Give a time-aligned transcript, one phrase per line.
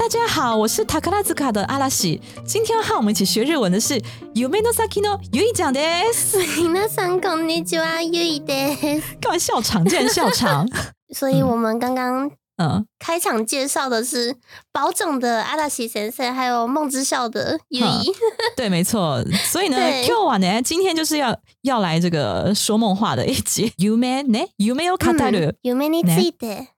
[0.00, 2.20] 大家好，我是塔克拉兹卡的阿拉西。
[2.44, 4.00] 今天要和我们一起学日文的是
[4.34, 6.38] Umeno Sakino ゆいちゃんです。
[6.38, 9.16] 皆さんこんにちは、ゆいです。
[9.20, 9.84] 干嘛笑场？
[9.84, 10.68] 竟然笑场？
[11.12, 14.36] 所以我们刚刚嗯，开场介绍的是
[14.72, 18.14] 保种的阿拉西先生，还有梦之校的ゆ嗯い。
[18.56, 19.22] 对，没错。
[19.44, 23.72] 所以呢对今日は呢，今天就是要要来这个说梦话的一集。
[23.78, 25.56] Ume 呢，Ume を語る。
[25.62, 26.68] 夢について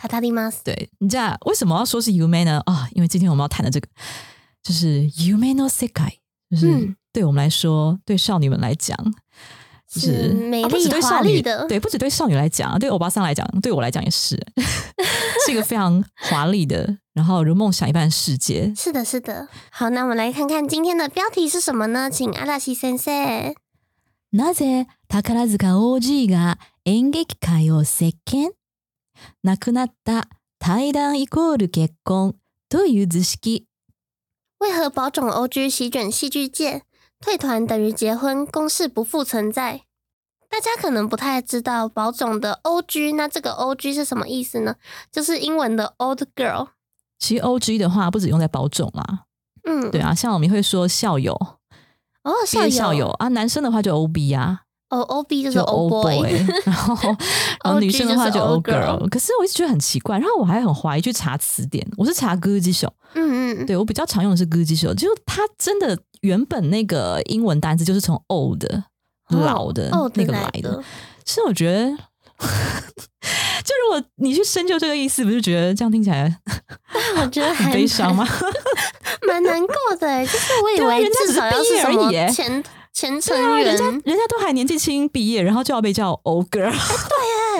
[0.00, 0.58] 語ります。
[0.64, 2.62] 对，你知道为什么要说是 Ume 呢？
[2.66, 3.88] 啊、因为今天我们要谈的这个
[4.62, 6.18] 就是 Ume no sekai，
[6.50, 8.96] 就是嗯对我们来说，对少女们来讲。
[9.88, 14.36] 就是是美啊不止丽对少女华丽的对，不止对少女来讲，对欧巴桑来讲，对我来讲也是，
[15.46, 18.74] 是一个非常华丽的，然后如梦想一般的世界。
[18.74, 19.46] 是的，是的。
[19.70, 22.10] 好，那我们来看看今天的标题是什么呢？
[22.10, 23.54] 请阿拉西先生。
[24.32, 28.50] なぜ宝塚 OG が演劇界を席巻
[29.42, 30.28] 亡くなった
[30.58, 32.34] 対談イコール結婚
[32.68, 33.66] という図式。
[34.58, 36.82] 为何保种 OG 席卷戏剧界，
[37.20, 39.82] 退团等于结婚，公式不复存在？
[40.48, 44.76] 大家可能不太知道保种的 OG，那这个 OG 是什么意思呢？
[45.12, 46.68] 就是英文的 old girl。
[47.18, 49.24] 其实 OG 的话不止用在保种啦，
[49.64, 51.34] 嗯，对啊，像我们会说校友、
[52.22, 56.31] 哦，毕业校友，校友啊，男生的话就 OB 啊， 哦，OB 就是 old old boy，
[56.65, 56.95] 然后
[57.63, 59.09] 然后女生的话就 old old girl。
[59.09, 68.63] 可是我一直觉得很奇怪，然后我还很怀疑去查词典，我是查歌姬手，嗯嗯，对我比较常用的是歌姬手，就它真的原本那个英文单词就是从 old
[69.29, 70.73] 老的哦那个来的。
[70.75, 70.83] 的，
[71.23, 71.89] 其实我觉得，
[73.63, 76.37] 就如果你去深究这个意思，不是觉得这样听起来
[76.93, 78.27] 但我觉得很悲伤吗？
[79.27, 82.61] 蛮难过的欸，就是我以为至少要是什么前
[82.93, 86.69] 前成对啊，人家，人家都还年纪轻毕业，然后就要被叫 old girl。
[86.69, 86.75] 对啊，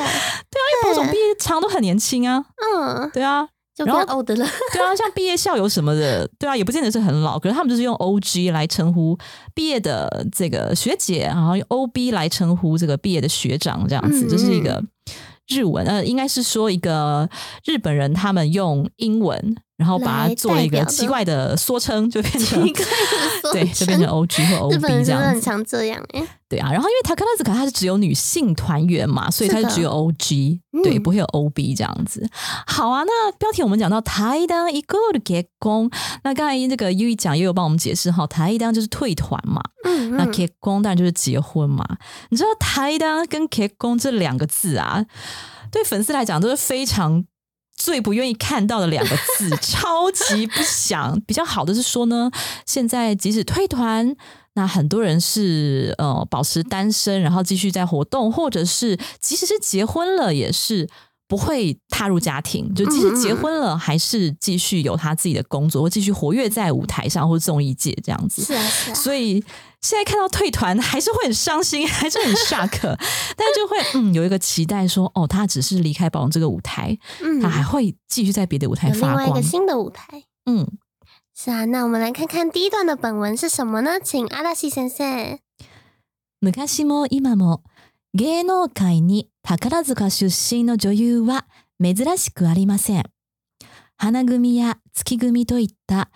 [0.01, 2.43] 因为博总毕业常常都很年轻啊。
[2.75, 3.47] 嗯，对啊，
[3.77, 4.35] 然后 old 了，
[4.73, 9.17] 对啊，像毕业校友什么的，对啊，也不见得是很老，可是他们就是用 OG 来称呼
[9.55, 14.83] 毕业的这个学姐，然后用 OB 来称呼这个毕业的学长，这样子，嗯这是一个
[15.47, 17.27] 日文，呃，应该是说一个
[17.65, 22.61] 日本人他们用英文，然后把它做了一个奇怪的缩称，就变成
[23.51, 25.27] 对，就变成 OG 或 OB 人真的这样子。
[25.29, 32.29] 很常这样哎，对啊，然后因为塔克拉兹卡它是只有女性团员嘛，所以它是只有 OG，嗯对，不会有 OB 这样子。
[32.67, 35.89] 好啊，那标题我们讲到台当一个的结工，
[36.23, 41.83] 那刚才这个 U 一讲也有帮我们解释哈，台当就是退团嘛，嗯嗯，那结工当然就是结婚嘛。
[42.29, 45.03] 你知道台当跟结工这两个字啊，
[45.71, 47.25] 对粉丝来讲都是非常。
[47.75, 51.19] 最不愿意看到的两个字， 超级不想。
[51.21, 52.29] 比较好的是说呢，
[52.65, 54.15] 现在即使退团，
[54.53, 60.87] 那很多人是呃保持单身，然后继续在活动，或者是即使是结婚了，也是
[61.31, 68.41] 不会踏入家庭，就即使结婚了，还是继续有他自己的工作，或继续活跃在舞台上或综艺界这样子。
[68.41, 69.41] 是啊是啊，所以
[69.79, 72.81] 现在看到退团还是会很伤心， 还是很 shock，
[73.37, 79.41] 但就会嗯有一个期待说，哦，他只是离开宝龙这个舞台，嗯他还会继续在别的舞台发光外一个。
[79.41, 80.25] 新的舞台。
[80.45, 80.67] 嗯，
[81.33, 83.91] 是啊，那我们来看看第一段的本文是什么呢？
[84.03, 85.39] 请阿拉西先生。
[86.41, 87.61] 昔も今も
[88.13, 91.45] 芸能界に宝塚出身の女優は
[91.81, 93.03] 珍しくありません。
[93.95, 96.09] 花組や月組といった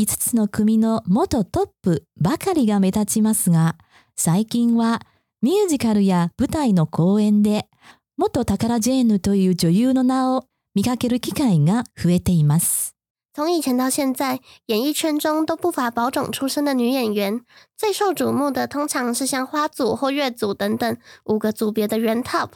[0.00, 3.76] 5つの組の元トップばかりが目立ちますが、
[4.16, 5.02] 最近は
[5.42, 7.68] ミュージカルや舞台の公演で
[8.16, 12.96] 元宝ジェーヌという女優の名を見かける機会が増えています。
[13.34, 17.40] 从以前到现在，演艺圈中都不乏宝种出身的女演员。
[17.78, 22.50] 最受瞩目的通常是像花组或月组等等五个组别的原 top。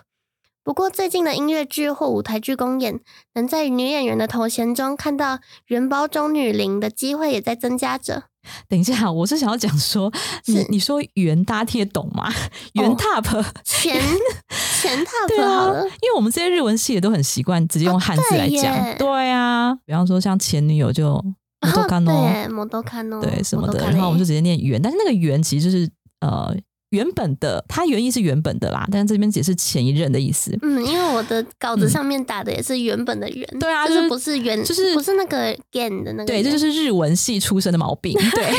[0.62, 3.00] 不过最近的音乐剧或舞台剧公演，
[3.32, 5.38] 能在女演员的头衔中看到
[5.68, 8.24] 元宝冢女伶的机会也在增加着。
[8.68, 10.12] 等一下，我是想要讲说，
[10.46, 12.32] 你你说圆大家听得懂吗？
[12.74, 14.00] 圆 tap、前
[14.80, 14.96] 前
[15.28, 21.22] 对 top 好啊，因为我们这些日文系也都很习惯直接用汉字来讲，对啊，比方说像前女友就
[21.60, 25.88] 摩多卡诺，对，摩多卡诺，对什么的，然后我们就直接念圆，但是那个圆其实就是
[26.20, 26.54] 呃
[26.90, 30.56] 原本的，它原意是原本的啦，但是这边解释前一任的意思。
[30.62, 38.12] 嗯，因为我的稿子上面打的也是原本的原，对啊就是不是原，就是不是那个 gain 的那个对，这就是日文系出身的毛病。
[38.32, 38.52] 对，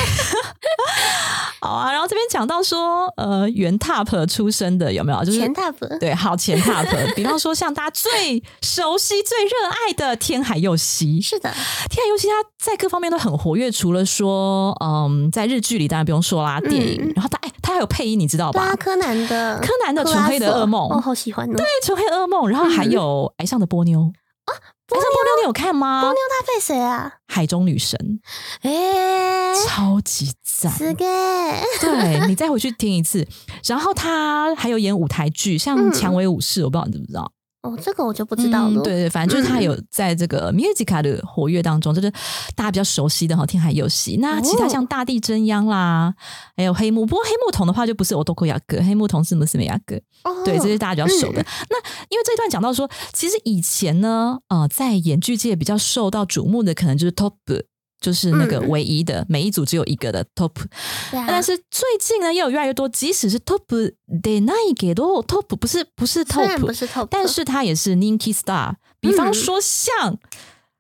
[1.62, 1.92] 好啊。
[1.92, 5.24] 然后这边讲到说，呃，原 top 出身的有没有？
[5.24, 11.22] 就是前 top，对，好前 top，比方说像大家最熟悉、最热爱的天海佑希。
[11.22, 11.50] 是的，
[11.90, 18.62] 天海佑希他在各方面都很活跃，除了说，嗯，在日剧里当然不用说啦，电影，嗯然后他哎，他还有配音，你知道吧？
[18.62, 20.90] 啊，柯南的柯南的纯黑的噩梦。
[20.90, 24.00] 哦，好喜欢哦，对，纯黑噩梦，然后还有爱上的波妞。
[24.46, 26.00] 啊，爱上波妞你有看吗？
[26.00, 27.16] 波妞她配谁啊？
[27.28, 28.22] 海中女神。
[28.62, 33.28] 哎，超级赞，对你再回去听一次。
[33.66, 37.30] 然后他还有演舞台剧，像嗯《蔷薇武士》，我不知道你知不知道？
[37.68, 38.82] 哦，这个我就不知道了。
[38.82, 42.10] 嗯对对，反正就是他嗯有在这个 music 的活跃当中，就是
[42.56, 44.18] 大家比较熟悉的哈，天海佑希。
[44.18, 46.14] 那其他像大地真央啦，
[46.56, 49.96] 还有黑木，不过黑木童的话就不是欧多库雅哥，黑木童是姆斯美雅哥。
[50.24, 51.42] 哦对，这是大家比较熟的。
[51.42, 51.78] 嗯那
[52.10, 57.34] 因为这一段讲到说，其实以前呢，呃，在演剧界比较受到瞩目的，可能就是 top，
[58.01, 60.51] 就是那个嗯唯一的，每一组只有一个的 top。
[61.11, 68.75] 对啊，但是最近呢，也有越来越多，即使是 top 的那一个都 top 不是不是虽然不 top，是 top，但是它也是 Ninky Star。
[69.01, 70.19] 比方嗯说像、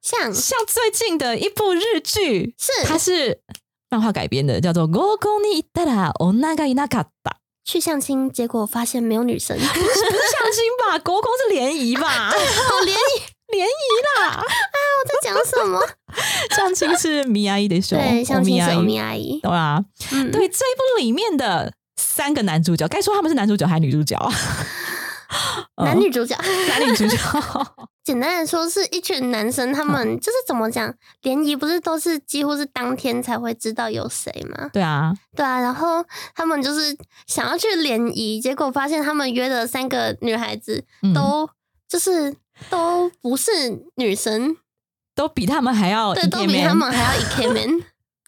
[0.01, 3.41] 像像最近的一部日剧，是它是
[3.89, 7.31] 漫画改编的，叫做《合コンに行ったら女がいなかった》。
[7.65, 10.99] 去相亲，结果发现没有女生，不是相亲吧？
[10.99, 12.31] 国公是联谊吧？
[12.31, 14.42] 好 联谊 联谊啦，
[15.08, 15.80] 在讲什么？
[16.56, 19.84] 相亲是米阿姨的时候，对，相亲是米阿姨，对吧？
[20.12, 24.32] 嗯，对，这一部里面的三个男主角，该说他们是男主角还是女主角啊？
[25.84, 26.36] 男女主角。
[26.70, 27.18] 男女主角，
[28.04, 34.70] 简单的说，是一群男生，他嗯们就是怎么讲，联谊不是都是几乎是当天才会知道有谁吗？
[34.74, 36.04] 对啊，对啊，然后
[36.36, 36.98] 他们就是
[37.28, 41.48] 想要去联谊，结果发现他们约的三个女孩子嗯都、
[41.88, 42.34] 就是
[42.70, 43.52] 都不是
[43.96, 44.58] 女生，
[45.16, 47.84] 都比他们还要对，都比他们还要 e man。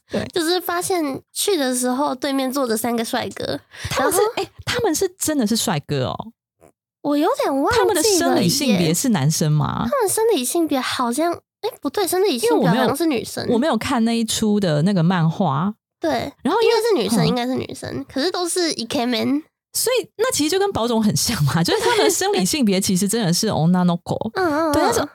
[0.09, 0.25] 对。
[0.33, 3.59] 就是发现去的时候对面坐着三个帅哥，
[3.89, 6.31] 他们是哎、他们是真的是帅哥哦。
[7.01, 9.87] 我有点忘记他们的生理性别是男生吗？
[9.89, 17.27] 他们生理性别好像哎、不对，生理性别好像是女生，我没有看那一出的那个漫画，对，然后因为是女生，嗯。
[17.27, 19.43] 应该是女生，可是都是 e K man，
[19.73, 25.09] 所以那其实就跟宝总很像嘛， 就是他们的生理性别其实真的是 onanoko，嗯嗯，对，嗯但是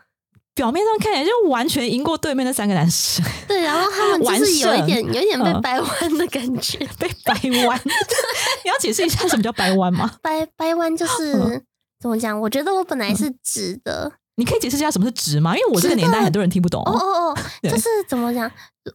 [0.54, 7.34] 表面上看起来就完全赢过对面那三个男生，对，然后他们就是有一点 有一点被嗯掰弯的感觉，被掰
[7.66, 7.80] 弯。
[8.64, 10.10] 你要解释一下什么叫掰弯吗？
[10.22, 11.62] 掰掰弯就是、嗯。
[12.00, 12.38] 怎么讲？
[12.38, 15.54] 我觉得我本来是直的，你可以解释一下什么是直吗？
[15.56, 16.82] 因为我这个年代很多人听不懂。
[16.84, 17.70] 哦哦哦， 对。
[17.70, 18.50] 就是怎么讲？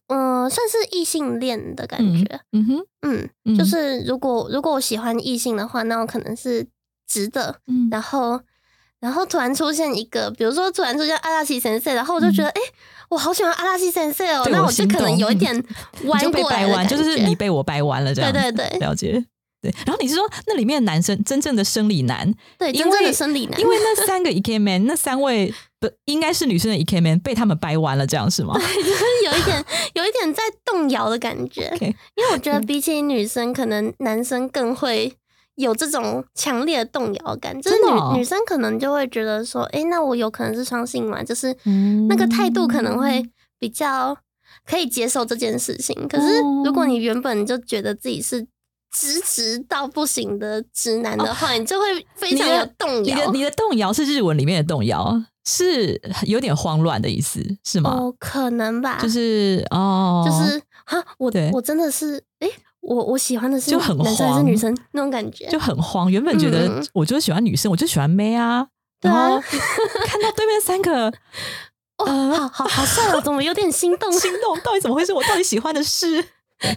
[0.07, 6.67] 嗯、算是异性恋的感嗯觉，嗯哼，嗯，嗯就是如果如果我喜欢异性的话，那我可能是
[7.07, 7.87] 直的，嗯。
[7.89, 8.39] 然后
[8.99, 12.61] 然后突然出现一个，比如说突然出现阿拉西神社，然后我就觉得，哎、
[13.09, 15.55] 我好喜欢阿拉西神社哦，那我就可能有一点
[16.03, 18.39] 你就被弯过就是你被我掰弯了这样子。
[18.39, 18.79] 对对对。
[18.79, 19.25] 了解。
[19.61, 28.53] 对，然后你是说那里面的男生真正的生理男，对，真正的生理男，因为那三个 E K man，那三位不应该是女生的 E K man 被他们掰弯了，这样是吗？
[28.57, 29.65] 就是有一点
[29.95, 35.13] 有一点在动摇的感觉 因为我觉得比起女生，可能男生更会
[35.55, 43.21] 有这种强烈的动摇感，就是女、女生可能就会觉得说，哎、那我有可能是双性嘛，就是嗯那个态度可能会
[43.59, 44.17] 比较
[44.65, 46.07] 可以接受这件事情。
[46.07, 48.47] 可是如果你原本就觉得自己是
[48.91, 53.31] 直直到不行的直男的话，你就会非常有动摇你的。
[53.31, 57.91] 你的动摇是日文里面的动摇，是有点慌乱的意思，是吗？
[57.91, 66.11] 哦，可能吧，就是哦，就是哈，我对我真的是，诶，我我喜欢的是就很男生还是女生那种感觉，就很慌。
[66.11, 68.67] 原本觉得嗯我就是喜欢女生，我就喜欢妹啊，
[68.99, 69.37] 对啊
[70.07, 71.07] 看到对面三个
[71.97, 74.11] 哦，呃好好好帅哦，怎么有点心动？
[74.19, 75.13] 心动，到底怎么回事？
[75.13, 76.25] 我到底喜欢的是？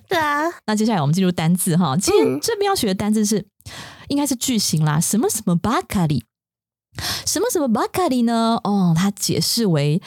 [0.09, 3.45] 对啊，那接下来我们进入单字哈，今天嗯这边要学的单字是
[4.09, 6.25] 应该是句型啦，什么什么巴卡里，
[7.27, 8.61] 什么什么巴卡里呢？
[8.65, 10.01] 哦，它解释为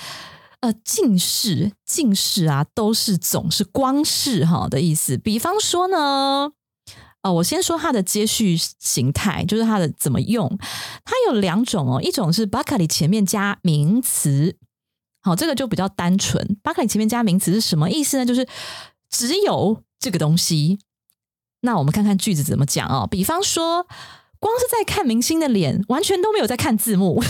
[0.61, 5.17] 呃近视、近视啊，都是总是光是哈的意思。
[5.17, 6.51] 比方说呢。
[7.21, 10.47] 呃，我先说它的接续形态，就是它的怎么用。
[11.03, 14.55] 它有两种哦，一种是巴卡里前面加名词，
[15.23, 16.55] 好，这个就比较单纯。
[16.61, 18.25] 巴卡里前面加名词是什么意思呢？
[18.27, 18.47] 就是
[19.09, 20.79] 只有这个东西。
[21.61, 23.07] 那我们看看句子怎么讲哦。
[23.09, 23.87] 比方说，
[24.39, 27.21] 光是在看明星的脸，完全都没有在看字幕。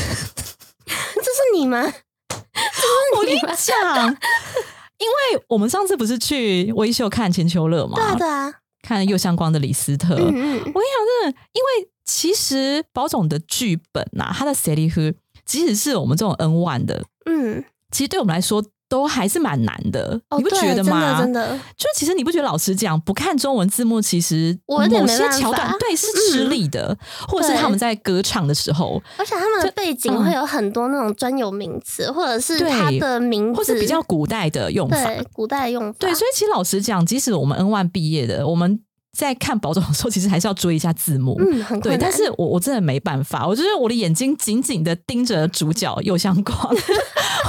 [0.86, 1.82] 这是你吗？
[3.16, 4.08] 我跟你讲，
[4.98, 10.16] 因为我们上次不是去微秀看千秋乐吗，对啊，对啊，看右相光的李斯特。
[10.16, 10.74] 嗯嗯，我跟你讲，
[11.24, 15.16] 真的，因为其实宝总的剧本呐、他的 s e l i
[15.46, 18.64] 即使是我们这种 N one 的，嗯，其实对我们来说
[18.96, 21.20] 都还是蛮难的，哦，你不觉得吗？
[21.20, 26.98] 真的真的，就其实你不觉得老实讲，不看中文字幕，其实我有点某些桥段对是吃力的，
[27.28, 30.24] 或者是他们在歌唱的时候，而且他们的背景嗯。
[30.24, 35.04] 会有很多那种专有名词，或者是他的名字，或是比较古代的用法。
[35.04, 38.80] 对古代的用法，对，所以其实老实讲，即使我们 N one 毕业的，我们
[39.16, 41.36] 在看宝总的时候，其实还是要追一下字幕。
[41.40, 46.58] 嗯，很对，但是我我真的没办法，我就是我的眼睛紧紧的盯着主角右相光，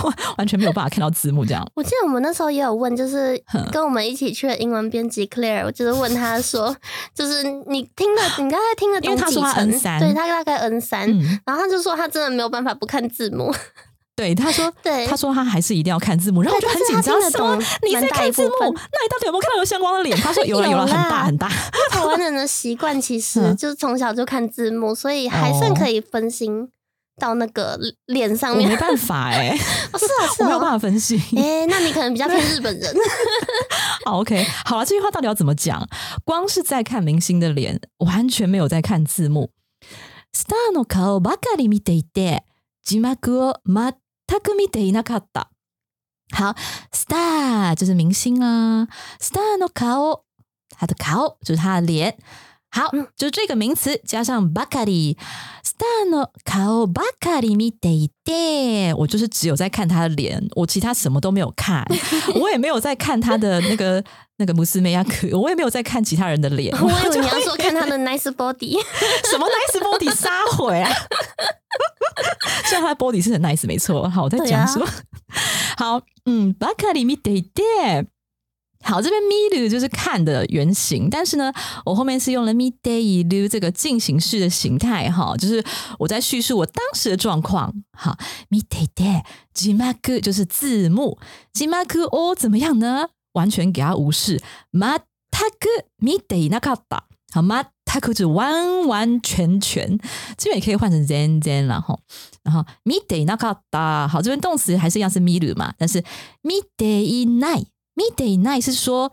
[0.04, 1.66] 我 完全没有办法看到字幕这样。
[1.74, 3.42] 我记得我们那时候也有问，就是
[3.72, 6.74] 跟我们一起去的英文编辑 Claire，我就是问他说，
[7.14, 13.52] 就是你听得，你刚才听得因为他说他懂几成？N3 对他大概 N 三、嗯，然后他就说他真的没有办法不看字幕，
[14.15, 18.47] 对，他说对他说他还是一定要看字幕，然后我就很紧张，对但是他什么听得懂你在蛮大看字幕？
[18.47, 20.15] 一部分那你到底有没有看到有相光的脸？
[20.17, 21.47] 他说有了 有了，有啦很大很大。
[21.91, 26.69] 台湾人的习惯其实 嗯就是从小就看字幕，所以还算可以分心
[27.17, 28.69] 到那个脸上面。
[28.69, 29.57] 我没办法哎、
[29.93, 30.73] 哦，是哦，是我没 有办哦。
[30.73, 31.17] 法分析。
[31.37, 32.93] 哎、那你可能比较偏日本人。
[34.05, 35.87] 好，OK，好了，这句话到底要怎么讲？
[36.23, 39.51] 光是在看明星的脸，完全没有在看字幕。
[40.33, 42.43] スターの顔ばかり見ていて、
[42.83, 43.93] 字幕を全
[44.41, 45.49] く見ていなかった。
[46.33, 46.55] 好，
[46.93, 48.87] star 就是明星啊，
[49.19, 50.21] star の顔，
[50.77, 52.17] 他的顔就是他的脸。
[52.73, 55.17] 好，嗯就是这个名词加上ばかり，
[55.61, 61.85] star の顔ばかり見ていて，我就是只有在看他的脸，我其他什么都没有看，
[62.39, 64.01] 我也没有在看他的那个
[64.37, 68.79] 那个穆斯梅亚克，我也没有在看其他人的脸， 我以为你要说看他的 nice body，
[69.29, 70.89] 什么 nice body 杀回啊？
[72.65, 74.09] 虽然他的 body 是很 nice，没错。
[74.09, 74.87] 好，我在讲什么？
[75.77, 78.07] 好，嗯，巴卡里米得得。
[78.83, 81.53] 好，这边 mi 就是看的原型，但是呢，
[81.85, 85.63] 我后面是用了 mi day 这个进行式的形态，哈，就是
[85.99, 87.71] 我在叙述我当时的状况。
[87.95, 88.17] 好，
[88.49, 91.19] mi day day 字幕就是字幕，
[91.53, 91.75] 字幕
[92.11, 93.09] 哦怎么样呢？
[93.33, 94.41] 完全给它无视，
[94.73, 97.03] 全く見ていなかった。
[97.33, 97.65] 好吗？
[97.85, 99.97] 它可是完完全全，
[100.37, 101.99] 这边也可以换成 zen zen 然后，
[102.43, 106.01] 然后 mi day 那かった，好，这边动词还是一样是 mi 嘛，但是
[106.43, 107.65] mi day night
[107.95, 109.11] mi day night 是说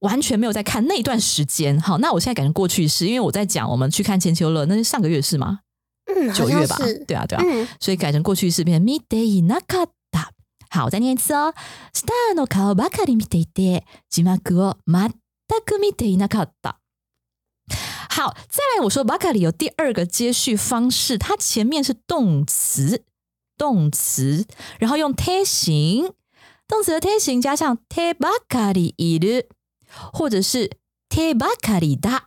[0.00, 1.80] 完全没有在看那段时间。
[1.80, 5.60] 好，那我现在改成过去式，因为我在讲我们去看千秋乐，那是上个月是吗？
[6.06, 10.28] 嗯，好九月吧像是，对啊，对啊，嗯，所以改成过去式变成 mi day 那かった。
[10.70, 11.54] 好，我再念一次哦。
[11.92, 15.10] スターの顔ばかり見ていて、字幕を全
[15.64, 16.78] く見ていなかった。
[18.08, 23.04] 好，再来我说巴卡里有第二个接续方式，它前面是动词，
[23.58, 24.46] 动词，
[24.78, 26.12] 然后用贴形，
[26.66, 29.46] 动词的贴形加上贴巴卡里いる，
[30.12, 30.78] 或者是
[31.08, 32.22] 贴巴卡里だ。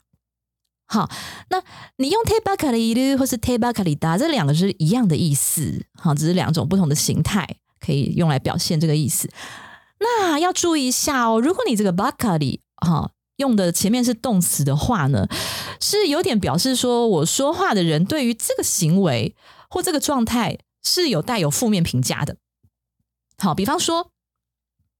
[0.85, 1.09] 好，
[1.49, 1.63] 那
[1.97, 9.29] 你用贴巴卡里いる或是贴巴卡里だ，这两个是一样的意思，好，只是两种不同的形态，可以用来表现这个意思。
[9.99, 15.26] 那要注意一下哦，如果你这个巴卡里哈 用的前面是动词的话呢，
[15.80, 19.34] 是有点表示说我说话的人对于这个行为
[19.68, 22.36] 或这个状态是有带有负面评价的。
[23.38, 24.10] 好，比方说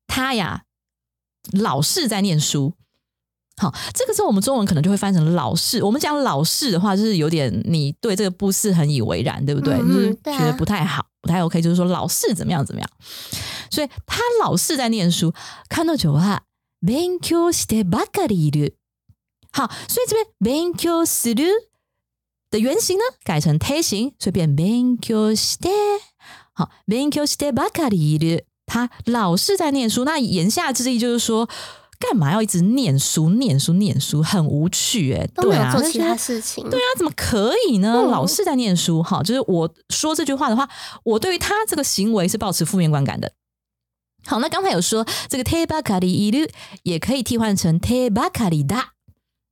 [0.07, 0.63] 他呀
[1.53, 2.75] 老是在念书。
[3.57, 5.81] 好，这个时候我们中文可能就会翻成老是。
[5.85, 9.75] 我们讲老是的话，就是有点你对这个不是很以为然，对不对？
[9.75, 12.91] 嗯嗯就是觉得不太好，不太 OK，就是说老是怎么样怎么样。
[13.71, 15.33] 所以他老是在念书。
[15.69, 16.41] 彼女は
[16.84, 18.76] 勉強してばかりいる。
[19.52, 21.70] 好，所以这边勉強する
[22.52, 25.70] 的原型呢改成推形，所以变勉強して。
[26.54, 28.46] 好，勉強してばかりいる。
[28.66, 31.50] 他老是在念书，那言下之意就是说，
[32.00, 36.70] 干嘛要一直念书、念书、念书，很无趣哎、都没对啊，有做其就是他事情。
[36.70, 37.94] 对啊，怎么可以呢？
[37.94, 40.70] 嗯老是在念书，哈，就是我说这句话的话，
[41.04, 43.32] 我对于他这个行为是抱持负面观感的。
[44.26, 46.50] 好，那刚才有说这个 te bakari iru
[46.84, 48.84] 也可以替换成 te bakari da，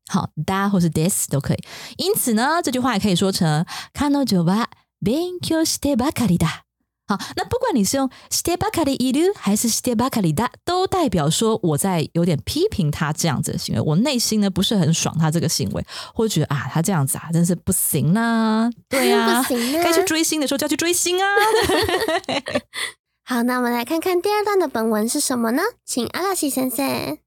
[0.07, 1.63] 好 da 或是 des 都可以。
[1.97, 4.65] 因此呢，这句话也可以说成彼女は
[5.01, 6.61] 勉強してばかりだ。
[7.07, 21.25] 好，那不管你是用 ste bakari iru 还是 ste bakari da，都代表说我在有点批评他这样子的行为，我内心呢不是很爽他这个行为，或者觉得啊他这样子啊真是不行啦、对啊，不行啊该去追星的时候就要去追星啊。
[23.24, 25.62] 好，那我们来看看第二段的本文是什么呢？
[25.84, 27.18] 请阿拉西先生。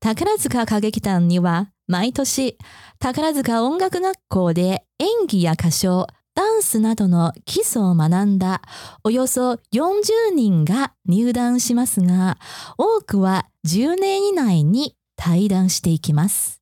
[0.00, 2.58] 宝塚歌劇団には毎年
[3.00, 8.60] 宝塚音楽学校で演技や歌唱、ダンスなどの基礎を学んだ
[9.02, 12.36] およそ40人が入団しますが、
[12.76, 16.60] 多くは10年以内に退団していきます。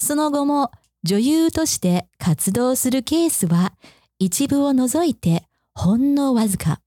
[0.00, 0.72] その後も
[1.04, 3.74] 女優として活動するケースは
[4.18, 6.80] 一部を除いてほんのわずか。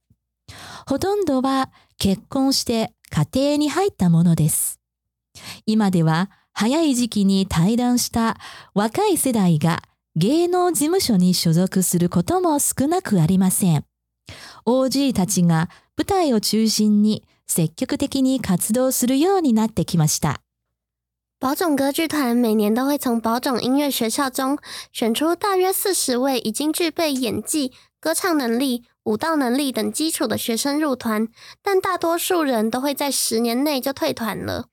[0.87, 4.79] ほとんどは結婚して家庭に入ったものです。
[5.65, 8.37] 今では早い時期に対談した
[8.73, 9.81] 若い世代が
[10.15, 13.83] 芸能事務所に所属することも少なくありません。
[14.65, 20.39] OG たちが舞台を中心に積極的に活動するようになってきました。
[21.39, 24.57] 宝冢歌剧团每年都会从宝冢音乐学校中
[24.91, 31.27] 选出大约四十位已经具备演技、歌唱能力、舞蹈能力等基础的学生入团，
[31.61, 34.69] 但大多数人都会在十年内就退团了。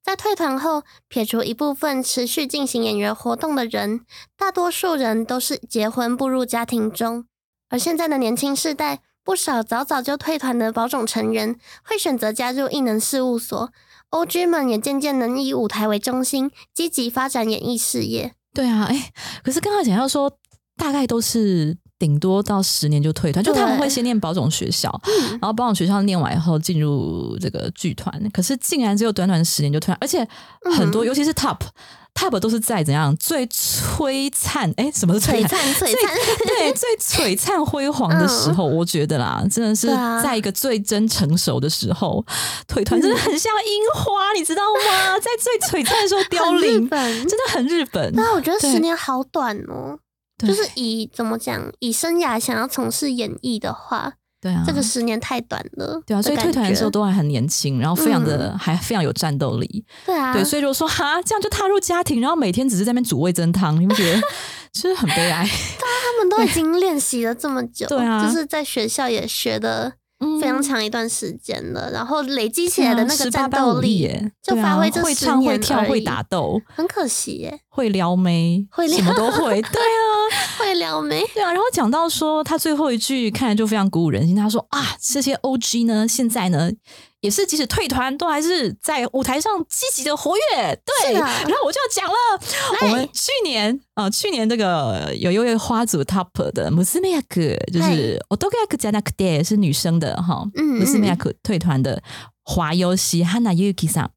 [0.00, 7.26] 在退团后，撇除一部分持续进行演员活动的人，大多数人都是结婚步入家庭中。
[7.68, 13.72] 而现在的年轻世代，不少早早就退团的宝冢成员会选择加入艺能事务所。
[14.10, 18.34] OG 们也渐渐能以舞台为中心，积极发展演艺事业。
[18.54, 20.30] 对啊，哎，可是刚刚想要说，
[20.76, 24.90] 大概都是顶多到十年就退团，就他们对会先念保种学校，
[25.32, 30.26] 然后保种学校念完以后进入这个剧团，可是竟然只有短短十年就退团，而且
[30.76, 31.58] 很多，嗯尤其是 Top。
[32.16, 35.96] Top 都是在怎样最璀璨哎，什么是璀璀璨，璀璨，
[36.46, 39.88] 对，最璀璨辉煌的时候，我觉得啦，真的是
[40.22, 42.24] 在一个最真成熟的时候，
[42.66, 45.18] 腿团真的很像樱花，你知道吗？
[45.20, 48.10] 在最璀璨的时候凋零，真的很日本。
[48.14, 49.98] 那我觉得十年好短哦。
[50.38, 54.12] 就是以怎么讲，以生涯想要从事演艺的话，
[54.46, 56.00] 对啊，这个十年太短了。
[56.06, 59.84] 对啊，所以退团的时候都都还很年轻，然后非常的、还非常有战斗力。
[60.06, 64.22] 对啊，对，所以就说哈这样就踏入家庭，然后每天只是在那边煮味增汤，你们觉得？
[64.72, 65.42] 就是很悲哀？
[65.80, 68.24] 他们都已经练习了这么久，对啊。
[68.24, 79.62] 就是在学校也学的嗯非常长一段时间了，然后累积起来的那个战斗力，耶，就对啊发挥这10会唱会跳会打斗很可惜耶，会撩妹，会撩什么都会。
[79.72, 80.05] 对啊，
[80.76, 81.24] 会撩没？
[81.34, 81.52] 对啊。
[81.52, 84.36] 然后讲到说他最后一句，看来就非常鼓舞人心。
[84.36, 86.70] 他说啊，这些 OG 呢，现在呢。
[87.22, 90.78] 也是，即使退团，都还是在舞台上积极的活跃。
[90.84, 92.14] 对，是的然后我就要讲了，
[92.82, 102.00] 我们去年啊、呃去年这个有一位花组 top 的 Musume yaku，就是我都 yaku 加那个 day 是女生的哈嗯嗯，Musume yaku 退团的
[102.44, 104.08] 华优希 Hana Yuki 上。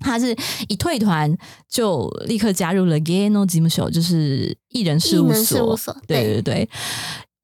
[0.00, 0.36] 他是
[0.68, 1.34] 一退团
[1.68, 5.72] 就立刻加入了 Geno 事務所，就是艺人事务艺能事所。
[5.72, 6.68] 务所对对对对，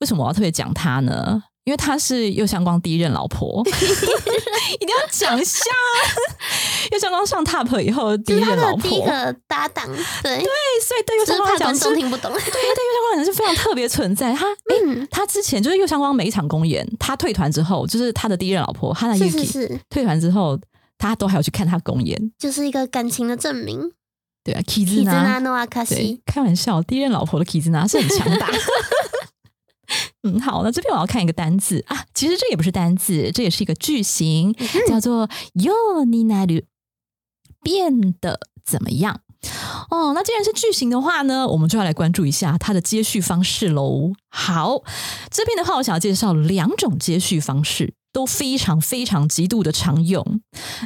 [0.00, 1.42] 为什么我要特别讲他呢？
[1.64, 3.62] 因为他是右相光第一任老婆，
[4.80, 5.60] 一定要讲一下。
[6.90, 9.86] 右相光上 top 以后第一任老婆，的第一个搭档，
[10.24, 10.44] 对，对，
[10.82, 12.32] 所以对右相光来讲是，听不懂。
[12.32, 14.34] 对对右相光来讲是非常特别存在。
[14.34, 20.58] 他诶，嗯，他之前就是右相光每一场公演，他退团之后，就是他的第一任老婆是是 Yuki 是，退团之后，
[20.97, 22.31] 他都还有去看他公演。
[22.37, 23.91] 就是一个感情的证明。
[24.43, 28.49] 对啊体，Kizuna 兹纳诺阿卡对西，，开玩笑，第一任老婆的 Kizuna 是很强大。
[30.23, 34.53] 嗯，好，那这边我要看一个单字啊，其实这也不是单字，这也是一个句型，
[34.87, 36.63] 叫做“よになる”，
[37.61, 39.21] 变得怎么样？
[39.89, 44.13] 哦，那既然是句型的话呢，我们就要来关注一下它的接续方式喽。
[44.29, 44.81] 好，
[45.29, 50.22] 这边的话，我想要介绍两种接续方式， 都非常非常极度的常用，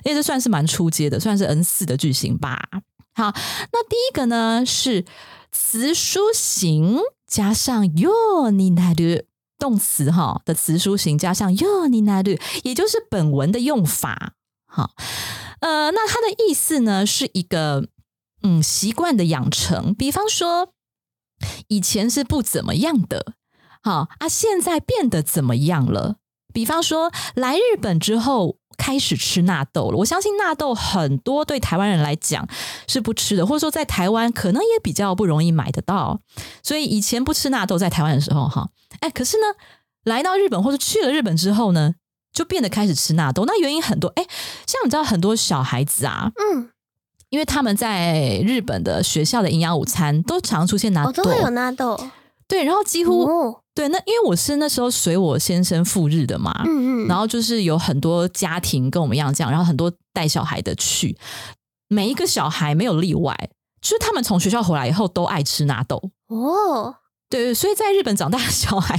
[0.05, 2.69] 因为这算是蛮出街的，算是 N 四的句型吧。
[3.15, 3.33] 好，
[3.73, 5.05] 那第一个呢是
[5.51, 9.25] 词书形加上 yo ni na du
[9.59, 14.35] 动词哈的词书形加上 yo ni na du，也就是本文的用法。
[14.67, 14.91] 好，
[15.61, 17.89] 呃，那它的意思呢是一个
[18.43, 20.75] 嗯习惯的养成，比方说
[21.69, 23.33] 以前是不怎么样的，
[23.83, 26.17] 好啊，现在变得怎么样了？
[26.57, 32.49] 比方说来日本之后开始吃纳豆了，我相信纳豆很多对台湾人来讲
[32.89, 36.19] 是不吃的，或者说在台湾可能也比较不容易买得到，
[36.63, 39.43] 所以以前不吃纳豆在台湾的时候哈，哎，可是呢
[40.05, 41.95] 来到日本或者去了日本之后呢，
[42.33, 43.45] 就变得开始吃纳豆。
[43.45, 44.25] 那原因很多，哎，
[44.67, 46.71] 像你知道很多小孩子啊，嗯，
[47.29, 52.01] 因为他们在日本的学校的营养午餐都常出现纳豆，都会有纳豆。
[52.49, 53.27] 对，然后几乎、
[53.77, 61.15] 对，那因为我是那时候随我先生赴日的嘛，嗯嗯，然后就是有很多家庭跟我们一样这样，然后很多带小孩的去，
[61.89, 63.51] 每一个小孩没有例外，
[63.83, 66.11] 就是他们从学校回来以后都爱吃纳豆。
[66.29, 66.95] 哦，
[67.29, 68.99] 对对，所以在日本长大的小孩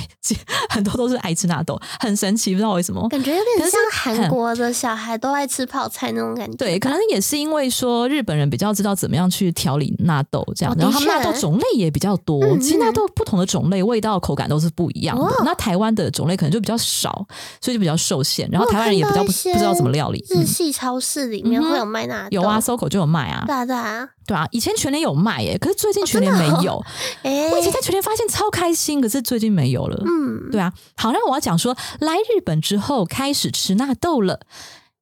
[0.69, 3.07] 很多都是爱吃纳豆，很神奇，不知道为什么。
[3.09, 6.57] 感觉有点像韩国的小孩都爱吃泡菜那种感觉。
[6.57, 12.43] 对，可能也是因为说日本人比较知道怎么样去调理纳豆这样，哦然后他们纳豆确种类也比较多。
[12.43, 15.23] 嗯其实纳嗯豆不同的种类味道口感都是不一样的。
[15.23, 17.25] 哦那台湾的种类可能就比较少，
[17.61, 18.49] 所以就比较受限。
[18.51, 20.23] 然后台湾人也比较不不知道怎么料理。
[20.31, 23.43] 嗯日系超市里面会有卖纳豆，有啊，搜狗就有卖啊。
[23.47, 26.83] 对啊对啊，对啊，以前全联有卖耶，可是最近全联没有。
[27.22, 30.02] 哎、我以前在全联发现超开心，可是最近没有了。
[30.05, 34.40] 嗯，对啊，好，那我要讲说，来日本之后开始吃纳豆了。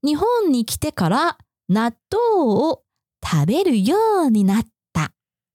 [0.03, 1.37] 日本に来てから
[1.68, 2.83] 納豆を
[3.22, 5.11] 食べるようになった。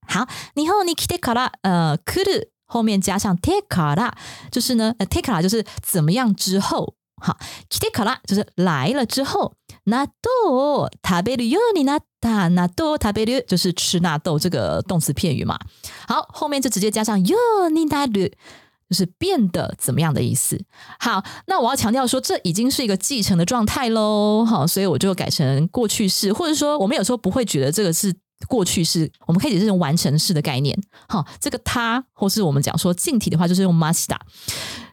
[0.08, 4.14] 好，日本に来てから呃来る后面加上てから，
[4.52, 6.96] 就是呢，呃てから就是怎么样之后。
[7.20, 7.38] 好，
[7.70, 9.54] 来てから就是来了之后，
[9.86, 12.50] 納豆を食べるようになった。
[12.50, 15.58] 納豆を食べる就是吃纳豆这个动词片语嘛。
[16.08, 18.34] 好，后面就直接加上ようになる。
[18.88, 20.64] 就是变得怎么样的意思。
[21.00, 24.46] 好，那我要强调说，这已经是一个继承的状态喽。
[24.46, 28.14] 好，所以我就改成过去式，或者说我们有时候不会觉得这个是
[28.48, 30.80] 过去式，我们可以解释成完成式的概念。
[31.10, 34.18] 好，这个它，或是我们讲说近体的话，就是用 masta，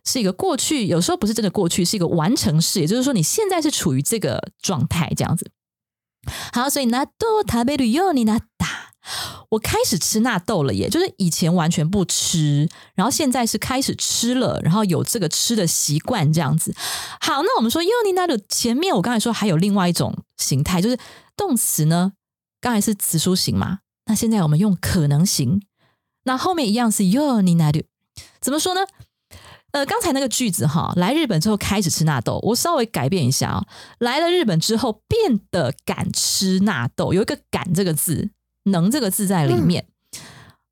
[0.07, 5.51] 是一个过去，有时候不是真的过去，是一个完成式，也就是说你现在是处于这个状态这样子。
[6.53, 8.93] 好，所以納豆食べるようになった。
[9.49, 16.73] 我开始吃纳豆了耶，就是以前完全不吃，然后现在是开始吃了，然后有这个吃的习惯这样子。
[17.21, 20.97] 好，那我们说ようになる前面我刚才说还有另外一种形态，就是
[21.37, 22.13] 动词呢，
[22.61, 25.61] 刚才是词书形嘛，那现在我们用可能形，
[26.23, 27.87] 那后面一样是ようになる，
[28.41, 28.83] 怎么说呢？
[29.73, 33.65] 呃，刚才那个句子哈，来日本之后开始吃纳豆，我稍微改变一下啊、
[34.01, 38.29] 来了日本之后变得敢吃纳豆，有一个“敢”这个字，“
[38.65, 39.87] 能”这个字在里面。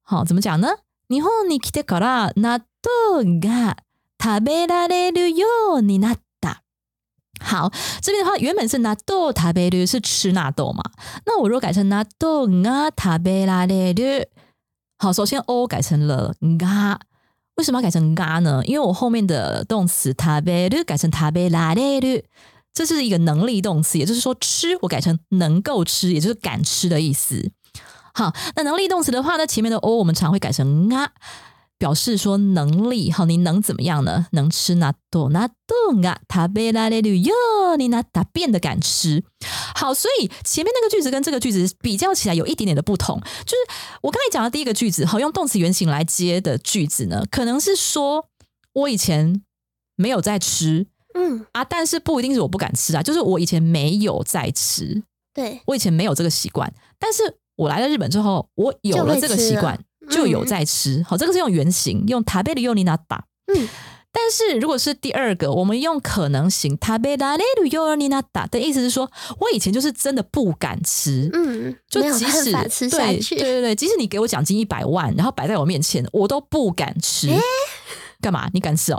[0.02, 0.68] 好，怎么讲呢？
[1.08, 3.76] 日本に来てから納豆が
[4.22, 5.46] 食べられるよ
[5.78, 6.58] うになった。
[7.40, 10.82] 好，这边的话原本是納豆食べる是吃纳豆嘛，
[11.24, 14.26] 那我如果改成納豆が食べられる，
[14.98, 16.98] 好，首先 o 改成了が。
[17.56, 18.62] 为什么要改成嘎呢？
[18.64, 22.22] 因为我后面的动词食べる改成食べられる，
[22.72, 27.50] 这是一个能力动词，也就是说吃我改成能够吃，也就是敢吃的意思。
[28.14, 31.12] 好，那能力动词的话呢，前面的 o 我们常会改成啊，
[31.78, 33.10] 表示说能力。
[33.10, 34.26] 好，你能怎么样呢？
[34.32, 37.32] 能吃纳豆，纳豆啊，食べられるよ
[37.74, 39.24] うになった，变得敢吃。
[39.74, 43.56] 好，所以前面那个句子跟这个句子比较起来有一点点的不同，就是
[44.02, 48.26] 我刚才讲的第一个句子，好用动词原形来接的句子呢，可能是说
[48.74, 49.42] 我以前
[49.96, 55.02] 没有在吃嗯，啊，但是不一定是我不敢吃啊，就是我以前没有在吃，
[55.32, 57.22] 对，我以前没有这个习惯，但是
[57.56, 61.04] 我来了日本之后，我有了这个习惯， 就会吃了就有在吃。
[61.06, 63.20] 好，这个是用原形，用食べるようになった。
[63.46, 63.68] 嗯，
[64.12, 71.30] 但是如果是第二个，我们用可能型食べられるようになった的意思是说，我以前就是真的不敢吃。
[71.32, 77.28] 嗯，没有就即使办法吃下对去，对对对，即使你给我奖金一百万，然后摆在我面前，我都不敢吃。
[78.20, 78.50] 干嘛？
[78.52, 78.98] 你敢吃哦？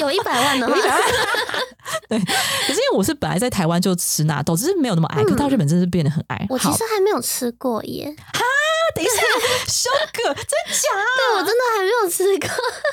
[0.00, 1.02] 有一百万的话有一， 百万。
[2.08, 6.36] 对，可是因为我是本来在台湾就吃纳豆，只是没有那么爱，可是到日本真的是变得很爱。
[6.36, 8.14] 好我其实还没有吃过耶，
[8.95, 9.21] 等一下，
[9.67, 10.89] 修哥， 真假？
[11.17, 12.49] 对我真的还没有吃过。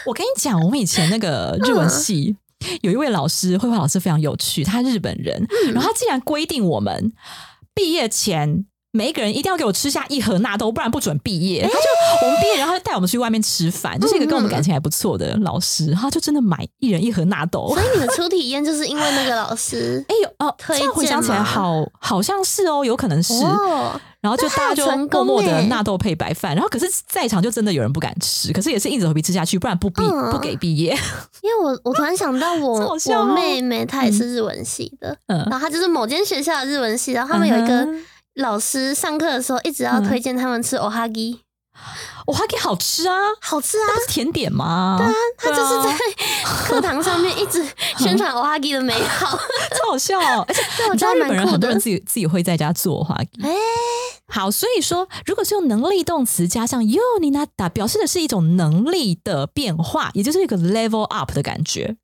[0.06, 2.37] 我跟你讲，我们以前那个日文系、
[2.82, 7.12] 有一位老师，绘画老师非常有趣，他日本人，然后他竟然规定我们
[7.74, 8.66] 毕业前。
[8.90, 11.62] 每一个人一定要给我吃下一盒纳豆，不然不准毕业。
[11.62, 17.68] 他就我们毕业，然后带我们去外面吃饭，就是一个跟我们感情还不错的老师，他就真的买一人一盒纳豆。
[17.74, 23.34] 所以你们初体验就是因为那个老师 哎呦哦，推这样回想起来好好像是哦，有可能是。
[23.34, 30.31] 哦，然后就大家就默默的欸纳豆配白饭，然后可是在场就真的有人不敢吃，可是也是硬着头皮吃下去，不然不毕、嗯。
[30.33, 30.90] 不给毕业。
[31.42, 35.38] 因为我我突然想到我 我妹妹她也是日文系的，嗯。
[35.50, 38.04] 然后她就是某间学校的日文系，然后他们有一个嗯
[38.35, 41.38] 老师上课的时候一直要推荐他们吃 ohagi，
[42.26, 43.94] 我还可以好吃啊，好吃啊！
[43.94, 44.96] 不是甜点吗？
[44.98, 45.98] 对啊，他就是在
[46.66, 49.38] 课堂上面一直宣传 ohagi 的美好，
[49.78, 51.46] 超好笑、哦，而且我你知道日本人。
[51.48, 53.42] 很多人自己自己会在家做花鸡。
[53.42, 53.54] 哎，
[54.26, 61.96] 好，所以说，如果是用能力动词加上 yo ni nada，表示的是一种能力的变化，也就是一个 level up 的感觉，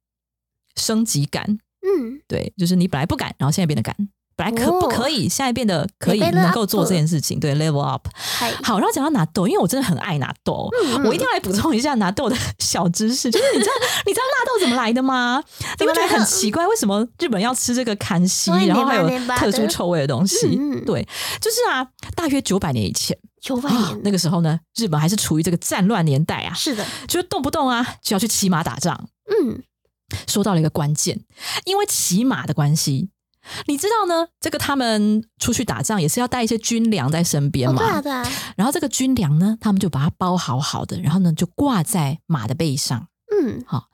[0.76, 1.58] 升级感。
[1.86, 3.94] 嗯，对，就是你本来不敢，然后现在变得敢，
[4.36, 7.38] 本来可、哦不可以，现在变得可以，能够做这件事情。
[7.38, 8.06] 对，level up。
[8.62, 13.30] 好，然后讲到纳豆，因为我真的很爱纳豆，嗯我一定要来补充一下纳豆的 小知识。
[13.30, 13.72] 就是你知道
[14.06, 15.42] 你知道纳豆怎么来的吗？
[15.78, 16.66] 你不觉得很奇怪？
[16.66, 20.58] 为什么日本要吃这个看西，然后还有特殊臭味的东西？
[20.84, 21.06] 对，
[21.40, 29.08] 就是啊，大约九百年以前啊九百年，那个时候呢，日本还是处于这个战乱年代啊，是的，就是动不动啊就要去骑马打仗。
[29.28, 29.62] 嗯，
[30.26, 31.20] 说到了一个关键，
[31.64, 33.10] 因为骑马的关系，
[33.66, 37.78] 你知道呢，这个他们出去打仗也是要带一些军粮在身边哦，嘛。
[37.78, 43.08] 对啊，对啊，然后这个军粮呢，他们就把它包好好的，然后呢就挂在马的背上。
[43.32, 43.88] 嗯，好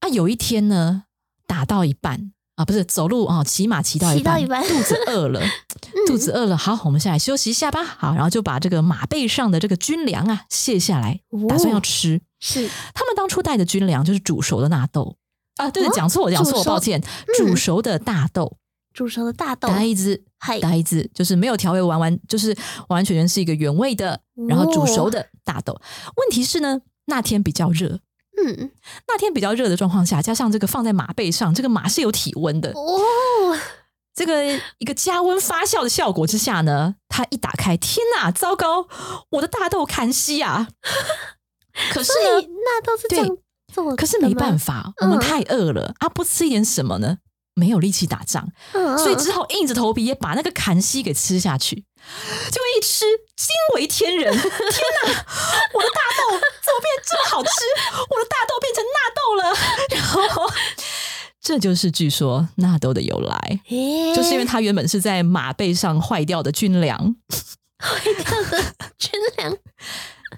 [0.00, 1.04] 啊，有一天呢，
[1.46, 5.40] 打到一半啊，不是走路啊，骑马骑到一半，一半肚子饿了，
[6.06, 7.84] 肚子饿了，好，我们下来休息一下吧。
[7.84, 12.20] 好，然后就把这个马背上的这个军粮啊卸下来，打算要吃。
[12.40, 15.16] 是他们当初带的军粮就是煮熟的纳豆
[15.56, 17.02] 啊，对讲错，讲错，抱歉，
[17.36, 18.56] 煮熟的大豆。
[18.92, 22.48] 煮熟的大豆，呆子，嗨呆子就是没有调味，完完就是
[22.88, 25.72] 完完全全是一个原味的，然后煮熟的大豆。
[26.16, 28.00] 问题是呢，那天比较热，
[28.36, 28.70] 嗯，
[29.08, 33.58] 那天比较热的状况下，加上这个放在马背上，这个马是有体温的，哦，
[34.14, 38.86] 这个一个加温发酵的效果之下呢，它一打开，天哪，糟糕，
[39.30, 40.68] 我的大豆砍西啊！
[41.94, 43.26] 可是呢，那都是这样
[43.72, 47.18] 做，可是没办法，我们嗯太饿了、啊，不吃一点什么呢？
[47.54, 51.76] 没有力气打仗，所以只好硬着头皮也把那个坎西给吃下去。
[51.76, 53.04] 结果一吃，
[53.36, 54.32] 惊为天人！
[54.32, 55.08] 天哪，
[55.74, 57.50] 我的大豆怎么变这么好吃？
[58.08, 59.42] 我的大豆变成纳豆了。
[59.94, 60.50] 然后，
[61.42, 67.14] 这就是据说纳豆的由来，诶就是因为它原本是在马背上坏掉的军粮。
[67.78, 68.62] 坏掉的
[68.96, 69.56] 军粮，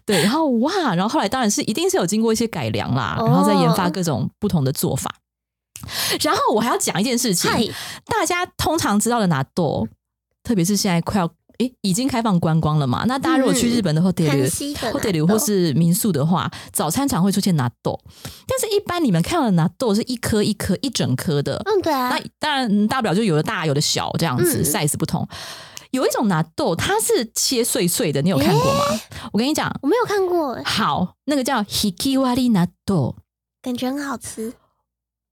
[0.06, 5.14] 对，然后哇，然后后来当然是一定是有经过一些改良啦，哦然后再研发各种不同的做法。
[6.22, 7.50] 然后我还要讲一件事情，
[8.06, 9.86] 大家通常知道的拿豆，
[10.42, 13.04] 特别是现在快要诶已经开放观光了嘛。
[13.06, 17.98] 那大家如果去日本的康 hotel、hotel 或是民宿的话，早餐常会出现纳豆，
[18.46, 25.26] 但是一般你们看到的纳豆是一颗一颗一整颗的，嗯，对啊那，当然大不了就有的大有的小这样子、嗯 size 不同。
[25.94, 28.80] 有一种纳豆，它是切碎碎的，你有看过吗？
[29.33, 33.14] 我跟你讲，我没有看过，好，那个叫 hikiwari 纳豆。
[33.62, 34.52] 感觉很好吃，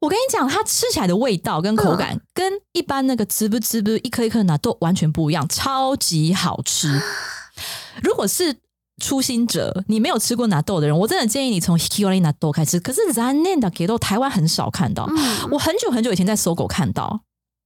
[0.01, 7.03] 我跟你讲，它吃起来的味道跟口感，跟一般那个滋不滋不一颗一颗的纳豆完全不一样，超级好吃。
[8.03, 8.57] 如果是
[9.03, 12.79] 初心者，你没有吃过纳豆的人，我真的建议你从 hikiwari 纳豆开始。
[12.79, 17.21] 可是 zanen 的给豆台湾很少看到，嗯，我很久很久以前在搜狗看到，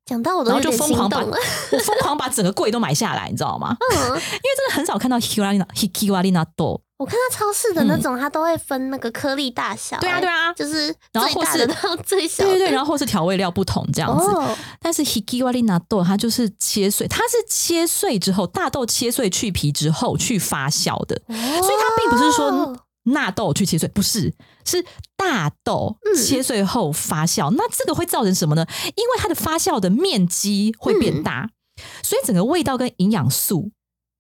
[0.07, 3.77] 讲到我都然后就疯狂把， 我疯狂把整个柜都买下来，你知道吗？
[3.92, 4.21] 嗯，因为
[4.57, 6.81] 真的很少看到 hikiwari 纳豆。
[6.99, 11.69] 我看到超市的那种，它都会分那个颗粒大小，嗯对啊，对啊，啊，就是然后或是
[12.07, 14.25] 最小的，对对对，然后或是调味料不同这样子。
[14.31, 24.33] 哦，但是 hikiwari 纳豆它就是切碎，它是切碎之后，大豆切碎去皮之后去发酵的，所所以它并不是说哦纳豆去切碎，不是，
[24.67, 24.85] 是
[25.17, 27.51] 大豆嗯切碎后发酵。
[27.53, 28.67] 那这个会造成什么呢？
[28.85, 31.49] 因为它的发酵的面积会变大，
[32.03, 33.71] 所以整个味道跟营养素。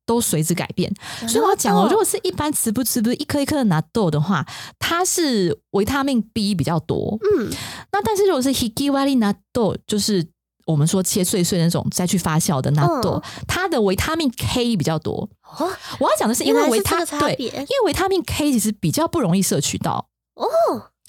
[0.08, 0.88] 都随之改变，
[1.28, 4.46] 所以我要讲哦，如果是一般吃不吃不一颗一颗的拿豆的话，
[4.78, 7.50] 它是维他命 B 比较多，嗯，
[7.90, 10.24] 那但是如果是 hikiwari 拿豆，就是
[10.66, 15.28] 我们说切碎碎那种再去发酵的纳豆，嗯它的维他命 K 比较多。
[15.58, 20.06] 哦我要讲的是，因为维他对，因为维他命 K 其实比较不容易摄取到。
[20.36, 20.46] 哦，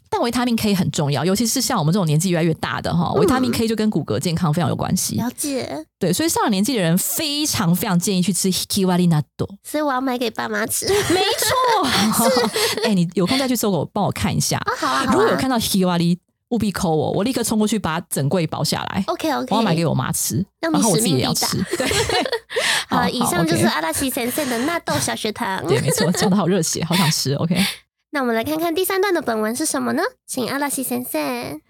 [0.09, 5.15] 但维他命 K 很重要，尤其是像我们这种年纪越来越大的哈，嗯维他命 K 就跟骨骼健康非常有关系。
[5.17, 9.47] 了解，对，所以上了年纪的人非常非常建议去吃 hikiwari 纳豆。
[9.63, 12.31] 所以我要买给爸妈吃没错，
[12.85, 14.57] 哎、你有空再去搜狗帮我看一下。
[14.57, 16.17] 啊，好啊，好啊如果有看到 hikiwari，
[16.49, 19.03] 务必扣我，我立刻冲过去把整柜包下来。
[19.07, 21.61] ，OK OK，我要买给我妈吃，然后我自己也要吃。
[21.77, 21.85] 对，
[22.87, 25.61] 好，好以上就是阿拉西先生的纳豆小学堂。
[25.67, 27.33] 对，没错，讲的好热血，好想吃。
[27.33, 27.53] OK，
[28.11, 30.01] 那我们来看看第三段的本文是什么呢？
[30.25, 31.61] 请阿拉西先生。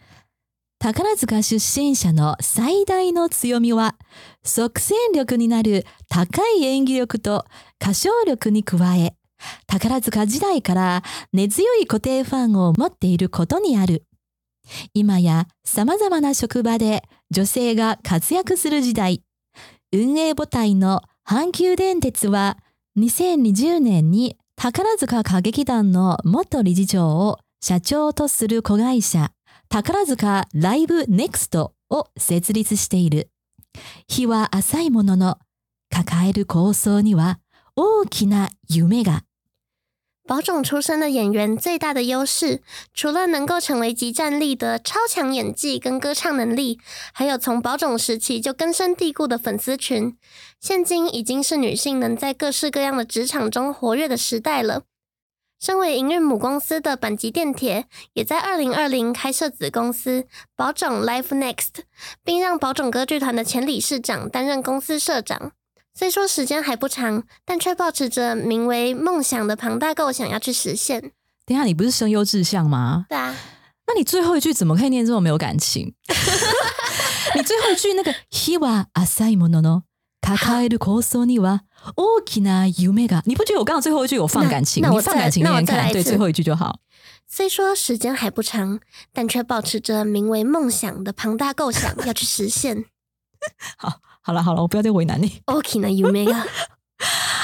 [0.79, 3.95] 宝塚出身者の最大の強みは
[4.43, 7.45] 即戦力になる高い演技力と
[7.81, 9.15] 歌唱力に加え、
[9.65, 14.03] 宝塚時代から根強い固定ファンを持っていることにある。
[14.93, 19.23] 今や様々な職場で女性が活躍する時代、
[19.91, 22.57] 運営母体の阪急電鉄は
[22.99, 29.29] 2020年に宝塚歌劇団の元理事長を社長とする子会社
[29.69, 33.29] 宝塚ライブネクストを設立している。
[34.07, 35.37] 日は浅いものの
[35.91, 37.39] 抱える構想には
[37.75, 39.26] 大きな夢が。
[40.27, 42.61] 宝冢出身的演员最大的优势，
[42.93, 46.81] 除了能够成为集战力的超强演技跟歌唱能力，
[47.13, 50.17] 还有从宝冢时期就根深蒂固的粉丝群。
[50.59, 54.81] 现今已经是女性能在各式各样的职场中活跃的时代了。
[55.61, 61.83] 身为营运母公司的阪急电铁，也在二零二零开设子公司宝冢 Life Next，
[62.25, 65.53] 并让宝冢歌剧团的前理事长担任公司社长。
[65.96, 71.00] 虽说时间还不长，但却保持着名为梦想的庞大构想要去实现。
[71.44, 73.06] 等一下，你不是声优志向吗？
[73.08, 73.34] 对啊，
[73.86, 75.94] 那你最后一句怎么可以念这么没有感情？
[77.34, 79.82] 你最后一句那个“日は浅いものの
[80.20, 81.60] 抱える構想には
[81.96, 84.82] 大きな夢が”，你不觉得我刚刚最后一句有放感情？
[84.82, 86.80] 那那我你放感情再那我念念看，对，再来一次最后一句就好。
[87.26, 88.80] 虽说时间还不长，
[89.12, 92.84] 但却保持着名为梦想的庞大构想要去实现。
[93.76, 94.00] 好
[94.32, 95.40] 了好了，我不要再为难你。
[95.46, 96.44] 大きな夢が。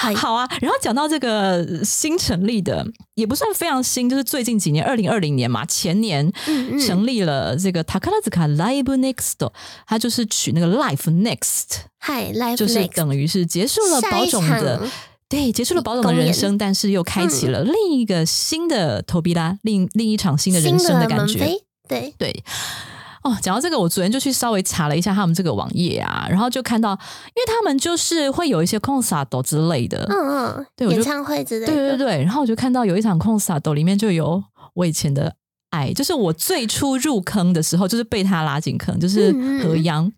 [0.01, 0.15] は い。
[0.15, 9.51] 好啊，然后讲到这个新成立的，也不算非常新，就是最近几年，二零二零年嘛，前年嗯嗯成立了这个 Takarazuka Live Next，
[9.87, 14.91] 它就是取那个 Life Next，嗨，Life 就是 Next 等于是结束了下一保种的场。
[15.29, 21.39] 对，结束了保种的公演人生，但是又开启了另一个新的投币啦，另另一场新的人新生的感觉。
[21.39, 22.45] 门飞，对，对，
[23.24, 35.34] 哦，讲到这个，我昨天就去稍微查了一下他们这个网页啊，然后就看到，因为他们就是会有一些 concert 之类的，嗯嗯，对演唱会之类的，对对对，然后我就看到有一场 concert 里面就有我以前的
[35.70, 39.64] 爱，就是我最初入坑的时候，就是被他拉进坑，就是嗯嗯。
[39.64, 40.12] 何央。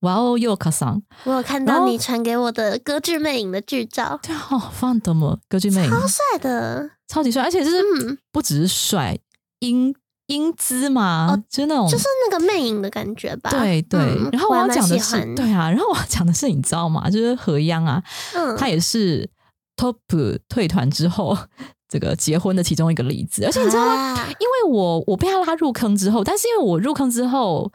[0.00, 5.90] 哇哦，又卡桑，我有看到你传给我的歌剧魅影的剧照，对哦，放的么歌剧魅影。
[5.90, 8.16] 超帅的，超级帅，而且就是嗯。
[8.32, 9.18] 不只是帅，
[9.58, 9.94] 英
[10.30, 13.50] 英姿嘛，哦就是那种就是那个魅影的感觉吧。
[13.50, 17.10] 对对，嗯然后我要讲的是，对啊，然后我要讲的是，你知道吗？
[17.10, 18.02] 就是何央啊，
[18.34, 19.28] 嗯，他也是
[19.76, 19.96] Top
[20.48, 21.36] 退团之后
[21.88, 23.92] 这个结婚的其中一个例子，而且你知道吗？
[23.92, 27.70] 啊因为我我被他拉入坑之后，但是因为我入坑之后，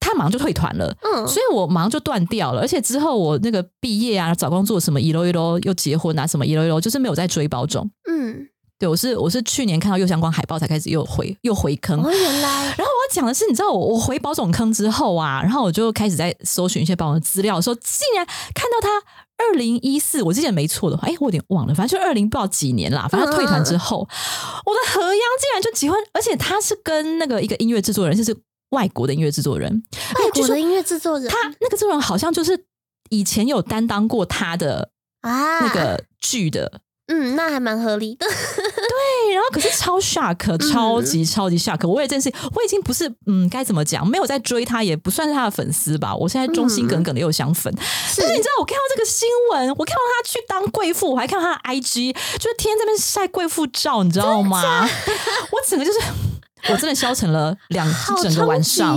[0.00, 0.96] 他马上就退团了。
[1.02, 7.88] 嗯，所以我马上就断掉了，而且之后我那个毕业啊、找工作什么一楼一楼又结婚啊什么一楼一楼，就是没有再追包中。
[8.10, 8.48] 嗯，
[8.80, 12.64] 对我是我是去年看到右相关海报才开始又回又回坑，哦，原来。
[12.74, 18.88] 然后我要讲的是，你知道我我回保种坑之后啊，然后我就开始在搜寻一些保种的资料的时候，竟然看到他
[19.36, 28.34] 二零一四，我之前没错的话，哎，我有点忘了，反正就二零不知道几年啦，反正退团之后，我的何央竟然就结婚，而且他是跟那个一个音乐制作人，就是
[28.70, 29.70] 外国的音乐制作人，
[30.18, 31.28] 外国的音乐制作人。
[31.28, 32.64] 他那个制作人好像就是
[33.10, 34.88] 以前有担当过他的
[35.20, 36.80] 啊，那个剧的。
[37.12, 38.24] 嗯，那还蛮合理的。
[38.30, 41.86] 对，然后可是超 shock，超级超级 shock。
[41.88, 46.14] 我也真是，我已经不是嗯该怎么讲，没有在追他，也不算是他的粉丝吧。
[46.14, 54.88] 我现在忠心耿耿的又想粉，但是你知道，我看到这个新闻，我看到他去当贵妇，我还看到他的 IG，就是天天在那边晒贵妇照，你知道吗？
[55.50, 55.98] 我整个就是，
[56.70, 58.96] 我真的消沉了两好整个晚上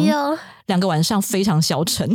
[0.67, 2.09] 两个晚上非常消沉，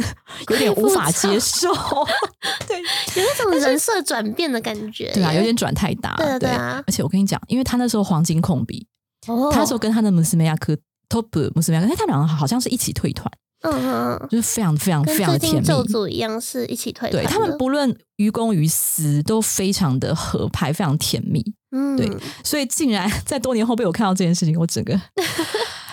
[0.49, 1.69] 有点无法 接受。
[2.67, 2.79] 对
[3.17, 5.11] 有那种人设转变的感觉。
[5.13, 6.15] 对啊，有点转太大。
[6.17, 8.87] 对啊对啊而且我跟你讲，因为他那时候黄金控笔，
[9.27, 10.77] 哦，他那时候跟他的穆斯梅亚克
[11.09, 13.31] top 穆斯梅亚克，他们两个好像是一起退团，
[13.63, 15.83] 嗯嗯嗯，就是非常非常非常的甜蜜最近咒。
[15.85, 17.23] 组一样，是一起退团。
[17.23, 21.45] 对他们不论于公于私都非常的合拍，非常甜蜜。
[21.71, 22.11] 嗯，对
[22.43, 24.99] 所以竟然在多年后被我看到这件事情，我整个。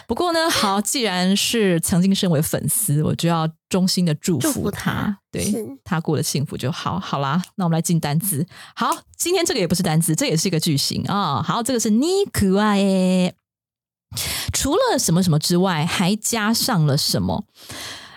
[0.08, 7.00] 不过呢，好，既然是曾经身为粉丝，我就要衷心的祝祝福福他，他对他过得幸福就好。
[7.00, 8.46] 好啦，那我们来进单字。
[8.76, 13.34] 好，今天这个也不是单字，这也是一个句型啊、好，这个是你可爱。
[14.54, 17.46] 除了什么什么之外，还加上了什么？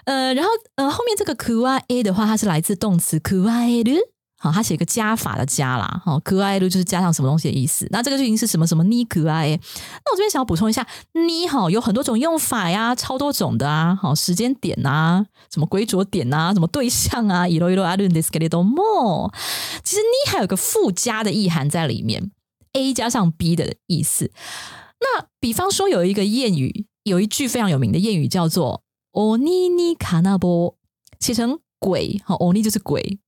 [0.04, 3.98] 呃，然后呃，后面这个 k u a a 的话，它是来自动词 k u a e r
[4.39, 7.87] 好，它写一个加法的加啦，好 k u a e r 就是加上什么东西的意思。
[7.91, 19.31] 那这个句型是什么什么你 k u a a 那我这边想要补充一下，你好有很多种用法呀，超多种的啊，好时间点啊，什么归着点啊，什么对象啊，いろいろあるんですけれども，
[19.81, 22.31] 其实你还有个附加的意涵在里面，
[22.73, 24.31] a 加上 b 的意思。
[24.99, 30.75] 那比方说有一个谚语，有一句非常有名的谚语叫做“欧尼尼卡纳波”，
[31.21, 33.19] 写成鬼，哈，欧尼就是鬼，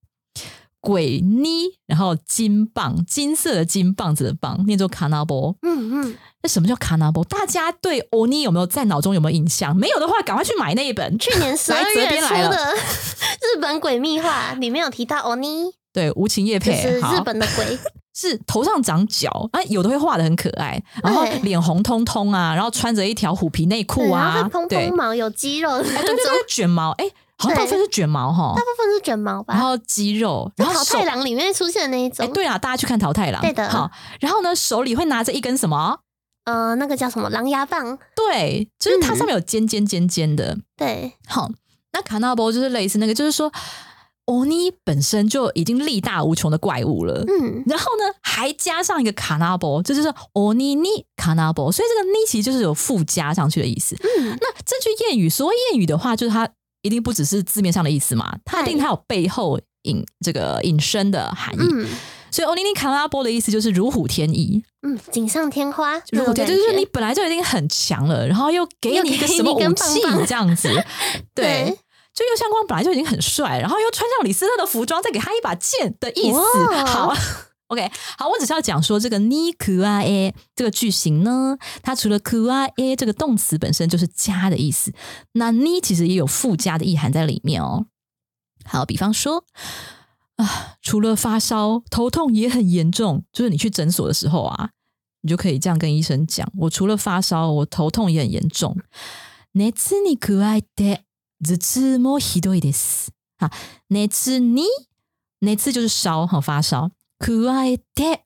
[0.80, 5.54] 鬼妮，然后金棒，金色的金棒子的棒，念作卡纳波。
[5.62, 7.22] 嗯嗯，那什么叫卡纳波？
[7.24, 9.76] 大家对欧尼有没有在脑中有没有印象？
[9.76, 11.18] 没有的话，赶快去买那一本。
[11.18, 12.74] 去年十二月出的。
[13.54, 17.78] 日本鬼秘话里面有提到欧尼，对，无情夜配，好是日本的鬼，
[18.14, 21.38] 是头上长角啊，有的会画的很可爱，然后对。
[21.40, 24.36] 脸红彤彤啊，然后穿着一条虎皮内裤啊。
[24.36, 24.88] 后会，蓬对。
[24.88, 27.04] 蓬，毛，有肌肉对对种，对，卷毛，哎，
[27.40, 28.54] 好像大部分是卷毛哈。
[28.56, 29.54] 大，部分是卷毛吧。
[29.54, 33.68] 然后肌肉，然后手就桃太，郎里面出现的那一哎，种，对啊，大家去看淘太郎，对的。
[33.68, 36.00] 好，然后呢，手里会拿着一根什么？
[36.44, 37.28] 呃，那个叫什么？
[37.30, 41.50] 狼牙棒，对，就是它嗯上面有尖尖尖尖的，对，好，
[41.92, 43.50] 那卡纳波就是类似那个，就是说。
[44.26, 53.96] 欧尼本身就已经力大无穷的怪物了，嗯，然后呢，还加上一个卡纳波，这就是欧尼尼卡纳波，所以这个尼其实就是有附加上去的意思。
[53.96, 56.48] 嗯，那这句谚语，所谓谚语的话，就是它
[56.82, 61.68] 一定不只是字面上的意思嘛，它一定它有背后隐这个引申的含义。
[61.72, 61.86] 嗯
[62.32, 66.16] 所以欧尼尼卡拉波的意思就是如虎添翼，嗯，锦上添花，就
[66.46, 70.68] 是你本来就已经很强了，然后又给你一个什么武器这样子，
[71.34, 71.78] 对对。
[72.14, 76.38] 就右相光本来就已经很帅，然后又穿上李斯特的服装，再给他一把剑的意思。
[76.38, 77.14] 哇好
[77.69, 84.93] ，OK，好，我只是要讲说这个ni ku a a 这个句型呢，它除了 ku a a 这个动词本身就是加的意思，
[85.33, 87.87] 那 ni 其实也有附加的意涵在里面哦。
[88.65, 89.45] 好，比方说
[90.37, 94.69] 啊，除了发烧，头痛也很严重，就是你去诊所的时候啊，
[95.21, 98.77] 你就可以这样跟医生讲：我除了发烧，我头痛也很严重。
[99.53, 101.05] 熱に加えて
[101.41, 103.09] 頭痛もひどいです。
[103.37, 103.49] 啊，
[103.87, 104.65] 熱に
[105.39, 108.19] 熱就是烧哈发烧， 加えて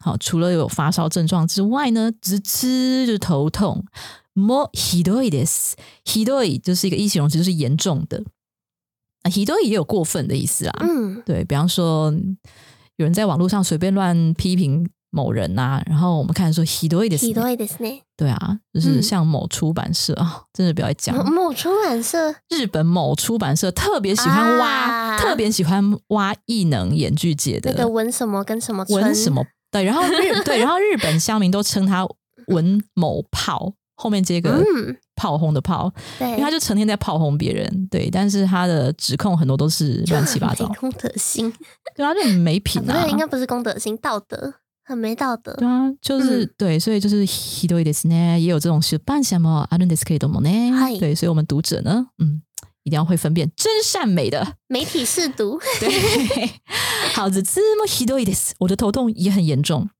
[0.00, 3.84] 好，除了有发烧症状之外呢，头痛就是头痛，
[4.34, 5.76] もひどいです。
[6.04, 8.22] ひどい就是一个一形容词，就是严重的。
[9.22, 10.72] 啊，ひどい也有过分的意思啦。
[10.80, 12.12] 嗯，对比方说，
[12.96, 17.40] 有人在网络上随便乱批评 某人呐、然后我们看说ひどいですひね。
[17.40, 18.02] どいですね。
[18.16, 32.06] 对啊，就是嗯像某出版社啊、真的不要再讲某某出版社日本某出版社特别喜欢挖，啊特别喜欢挖异能演剧界的那个文什么跟什么村文什么对，然后日 对，然后日本乡民都称他
[32.48, 41.52] 文某炮，后面接个嗯，炮轰的炮，因为他对，就成天在炮轰别人，对，但是他的指控很多都是乱七八糟没， 公德心，
[41.94, 44.54] 对啊，就很没品啊不对，应该不是公德心，道德
[44.84, 45.66] 很没道德对。
[45.66, 52.42] 啊，就是、嗯对，所以就是ひどいですね，也有这种出版社もあるんですけれどもね嗨，对，所以我们读者呢，嗯，
[52.84, 55.90] 一定要会分辨真善美的，媒体试读， 对，
[57.14, 59.90] 好，頭痛もひどいです，我的头痛也很严重。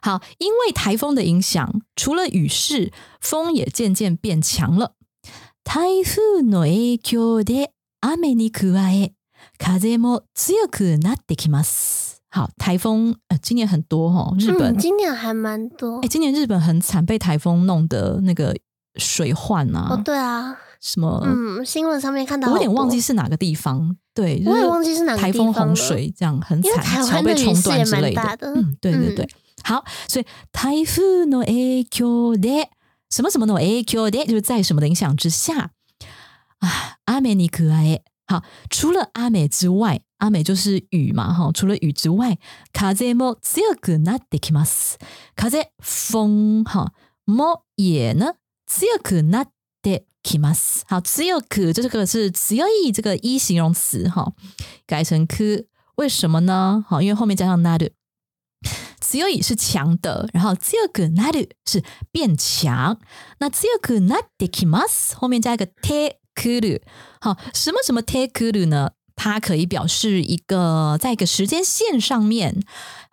[0.00, 4.94] 好，因为台风的影响，除了雨势，风也渐渐变强了。
[5.64, 9.12] 台風の影響で雨に加え、
[9.58, 12.11] 風も強くなってきます。
[12.32, 16.08] 好，台风呃，今年很多哦，日本嗯，今年还蛮多哎、。
[16.08, 18.54] 今年日本很惨，被台风弄得那个
[18.96, 29.28] 水患啊，哦，对啊，什么，嗯，新闻上面看到，我有点忘记，是哪个地方，对，就我也忘记是哪个台风洪地方了水这样很因为惨，台湾的雨桥被冲势也蛮断之类大的嗯，对对嗯对，
[29.64, 32.66] 好，所以台風の影響で
[33.10, 35.70] 什么什么の影響で就是在什么的影响之下
[36.60, 38.00] 啊，雨に加え，
[38.32, 42.38] 好，除了阿美之外，阿美就是雨嘛，哈，除了雨之外，
[42.72, 44.98] 風も強くなってきます。
[45.34, 46.92] 風风哈，
[47.24, 48.34] も也呢
[48.66, 49.48] 強くなっ
[49.82, 50.84] てきます。
[50.88, 54.34] 好，強く这个是強い这个一形容词哈，
[54.86, 55.66] 改成く，
[55.96, 56.84] 为什么呢？
[56.86, 57.94] 好，因为后面加上なる。
[59.00, 62.98] 強い是強的，然后強くなる是变强。
[63.38, 66.82] 那強くなってきます后面加一个て くる。
[67.20, 68.92] 好，什么什么てくる呢？
[69.16, 72.62] 它可以表示一个在一个时间线上面，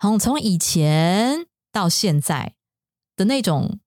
[0.00, 2.54] 然后从以前到现在
[3.16, 3.80] 的那种。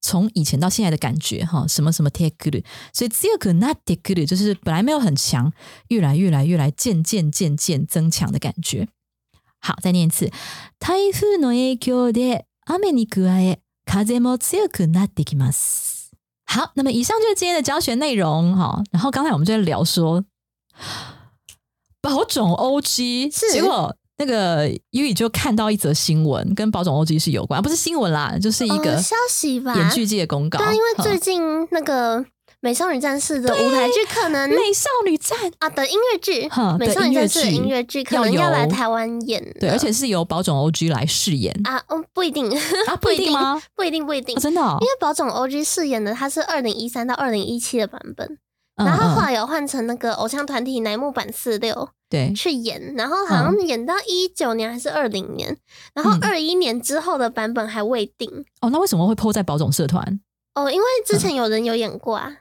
[0.00, 5.52] 从以前到现在的感觉，哈，什么什么 take good，所以強くなってくる就是本来没有很强，
[5.88, 8.86] 越来越来越来渐渐渐渐增强的感觉。
[9.58, 10.30] 好，再念一次。
[10.78, 16.01] 台風の影響で雨に加え風も強くなってきます。
[16.45, 18.81] 好，那么以上就是今天的教学内容哈。
[18.91, 20.23] 然后刚才我们就在聊说
[22.01, 30.59] 保种 OG，是结果那个 U 宇就看到一则新闻，跟保种 OG 是有关，不是新闻啦，就是一个呃消息吧演剧界的公告。
[30.71, 31.41] 因为最近
[31.71, 32.19] 那个
[32.63, 35.37] 《美少女战士》的舞台剧可能美少女战。
[35.59, 38.01] 啊的音乐剧，哈《美少女战士》的音乐剧。
[38.05, 41.53] 可能要来台湾演，对，而且是由保种 OG 来饰演。
[41.65, 42.49] 啊，嗯，不一定。
[42.87, 43.61] 啊， 不一定吗？
[43.75, 44.77] 不一定，不一定哦，真的哦。
[44.79, 48.25] 因，为宝冢 OG 饰演的他是二零一三到二零一七的版本，
[48.77, 52.31] 嗯然后后嗯来有换成那个偶像团体乃木坂四六对。
[52.33, 55.53] 去演，然后好像演到一九年还是二零年，
[55.93, 56.19] 然后嗯。
[56.21, 58.29] 二一年之后的版本还未定。
[58.61, 60.21] 哦，那为什么会 PO 在保种社团？
[60.55, 62.31] 哦，因为之前有人有演过啊，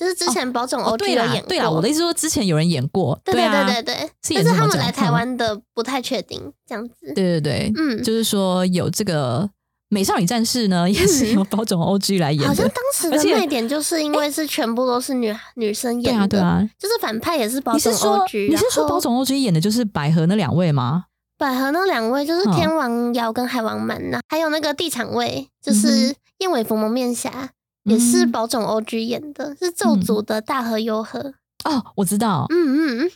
[0.00, 9.46] 就是之前宝冢哦，OG 对有演，过，啦对啦，我的意思说之前有人演过，对对啊，对对对，是但是他们来台嗯湾的不太确定，这样子，对对对，嗯，就是说有这个
[9.90, 16.70] 美少女战士呢，也是由保种 OG 来演好像，当时的卖点就是因为是全部都是女女生演的，啊对啊。
[16.78, 21.04] 就是反派也是宝你是冢说 OG，你是说保种 OG 演的就是百合那两位吗？
[21.36, 27.50] 百合那两位就是嗯天王瑶跟海王满呐，还有那个地产卫嗯就是燕尾服蒙面侠，
[27.84, 31.34] 也是嗯宝冢 OG 演的，是咒族的大和优和。
[31.64, 33.10] 哦，我知道，嗯嗯嗯，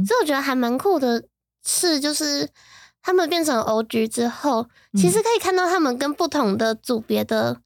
[0.00, 1.22] 嗯，所以我觉得还蛮酷的
[1.64, 2.48] 是，就是
[3.02, 7.60] 他们变成 OG 之后，嗯其实可以看到他们跟不同的组别的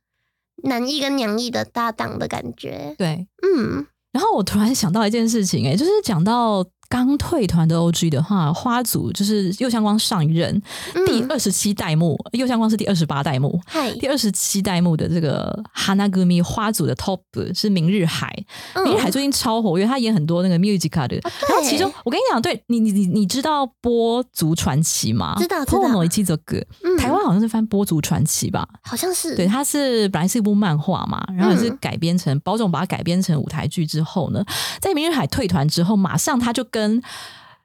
[0.62, 2.94] 男艺跟娘艺的搭档的感觉。
[2.98, 3.26] 对。
[3.42, 6.64] 嗯，然后我突然想到一件事情、欸，就是讲到
[6.94, 10.54] 刚退团的 OG 的话，花组就是右相光上一任、
[10.94, 13.60] 嗯第二十七代目，右相光是第二十八代目。
[13.66, 17.20] 嗨，第二十七代目的这个 Hanagumi 花组的 Top
[17.52, 18.32] 是明日海，
[18.74, 21.16] 嗯明日海最近超火，因为他演很多那个 musical 的。
[21.16, 25.34] 然后其中我跟你讲，对你你你你知道波族传奇吗？
[25.38, 28.66] 知道知道 Pono 一七这个，嗯台湾好像是翻波族传奇吧？
[28.82, 34.44] 好像是对，它是本来是一部漫画嘛，然后也是嗯改编成保总把它改编成舞台剧之后呢，
[34.80, 37.02] 在明日海退团之后，马上他就跟跟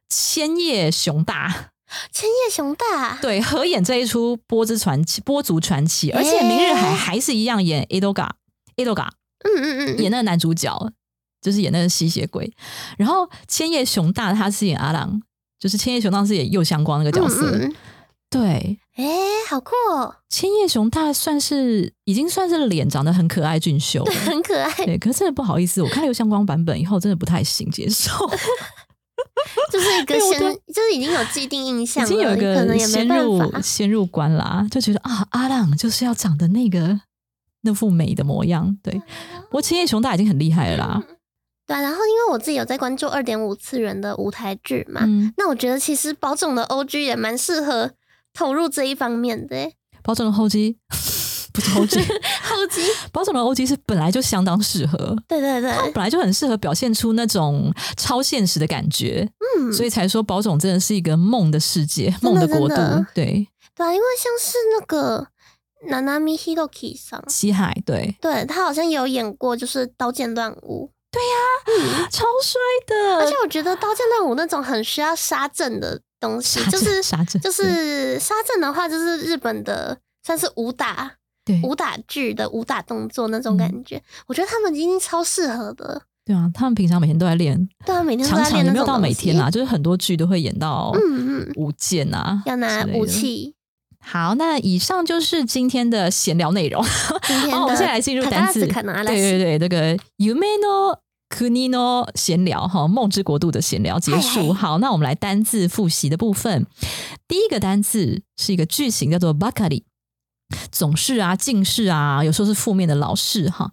[0.09, 1.71] 千叶雄大。
[2.11, 8.29] 千叶雄大，对合演这一出《波之传奇》《波族传奇》，而且明日海还是一样演 Edoga
[8.75, 9.07] Edoga
[9.43, 10.91] 嗯嗯嗯，演那个男主角，
[11.41, 12.53] 就是演那个吸血鬼。
[12.99, 15.19] 然后千叶雄大他是演阿郎，
[15.59, 17.49] 就是千叶雄大是演右相光那个角色。
[17.55, 17.75] 嗯嗯
[18.29, 19.05] 对，哎、
[19.49, 24.13] 好酷哦，千叶雄大算是已经算是脸长得很可爱俊秀了。
[24.23, 28.11] 很可爱，对，可是真的不好意思，我看右相光版本以后，真的不太行接受，
[29.71, 30.39] 就是一个先，
[30.73, 33.61] 就是已经有既定印象了，已经有一可能个也没办先入法。
[33.61, 36.99] 先入关啦，就觉得啊，阿浪就是要长的那个
[37.61, 38.77] 那副美的模样。
[38.83, 38.93] 对，
[39.43, 41.03] 不过青叶熊大已经很厉害了啦。
[41.67, 47.91] 对啊，然后因为我自己有在关注二点五次元的舞台剧嘛，嗯，那我觉得其实宝总的 O G 也蛮适合
[48.33, 49.73] 投入这一方面的耶。
[50.01, 50.77] 保总的后肌
[51.59, 52.07] 不是 OG，，
[52.43, 52.81] 后期，
[53.11, 55.15] 保总的 OG 是本来就相当适合。
[55.27, 62.75] 对对对，本来就很适合表现出那种超现实的感觉，嗯，所以才说宝总真的是一个梦的世界、梦的国度。
[63.13, 65.27] 对，对啊，因为像是那个
[65.89, 81.13] Nanami Hiroki 上，西海对，对他好像有演过，就是《刀剑乱舞》，对呀超帅的，而且我觉得《刀剑乱舞》那种很需要杀阵的东西，就是杀阵就是杀阵的话，就是日本的算是武打
[81.45, 86.01] 对武打剧的武打动作那种感觉，我觉得他们已经超适合的。
[86.25, 93.05] 对啊，他们平常每天都在练，对啊，每天都常在练没有到每天啊，就是很多剧都会演到嗯嗯，舞剑啊，要拿武。
[93.05, 93.55] 器。
[94.01, 96.81] 好，那以上就是今天的闲聊内容。
[97.27, 98.65] 今天的好，我们现在来进入单字。
[98.65, 100.97] 对对对，这个 Umeno
[101.29, 104.53] Kunino 闲聊哈，梦之国度的闲聊结嗨束。
[104.53, 106.65] 嗨好，那我们来单字复习的部分。
[107.27, 109.83] 第一个单字是一个句型，叫做 bakari，
[110.70, 113.70] 总是啊、近视啊，有时候是负面的老是哈。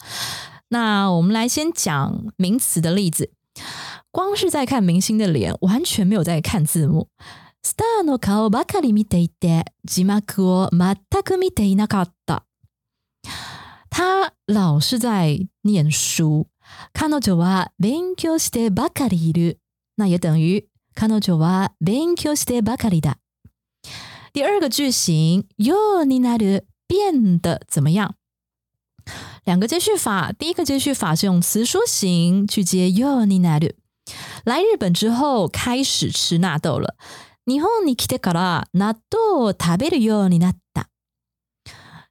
[0.70, 3.32] 那我们来先讲名词的例子，
[4.12, 7.10] 光是在看明星的脸，完全没有在看字幕。
[7.64, 12.46] スターの顔ばかり見ていて、字幕を全く見ていなかった。
[13.90, 16.48] 他老是在念书。
[16.94, 19.60] 彼女は勉強してばかりいる。
[19.98, 23.18] 那也等于彼女は勉強してばかりだ。
[24.36, 28.12] 第二个句型，ようになる变得怎么样？
[29.44, 33.76] 两个接续法，第一个接续法是用词书形去接ようになる。
[34.46, 36.96] 来日本之后开始吃纳豆了。
[37.46, 40.88] 日本に来てから納豆を食べるようになった。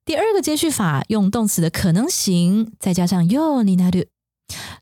[0.05, 4.09] 第二个接续法用动词的可能形，再加上ようになる。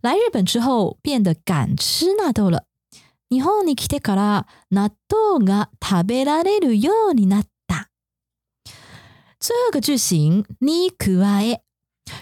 [0.00, 2.64] 来日本之后变得敢吃纳豆了。
[3.34, 7.89] 日本に来てから納豆が食べられるようになった。
[9.39, 11.61] 最后一个句型に加え，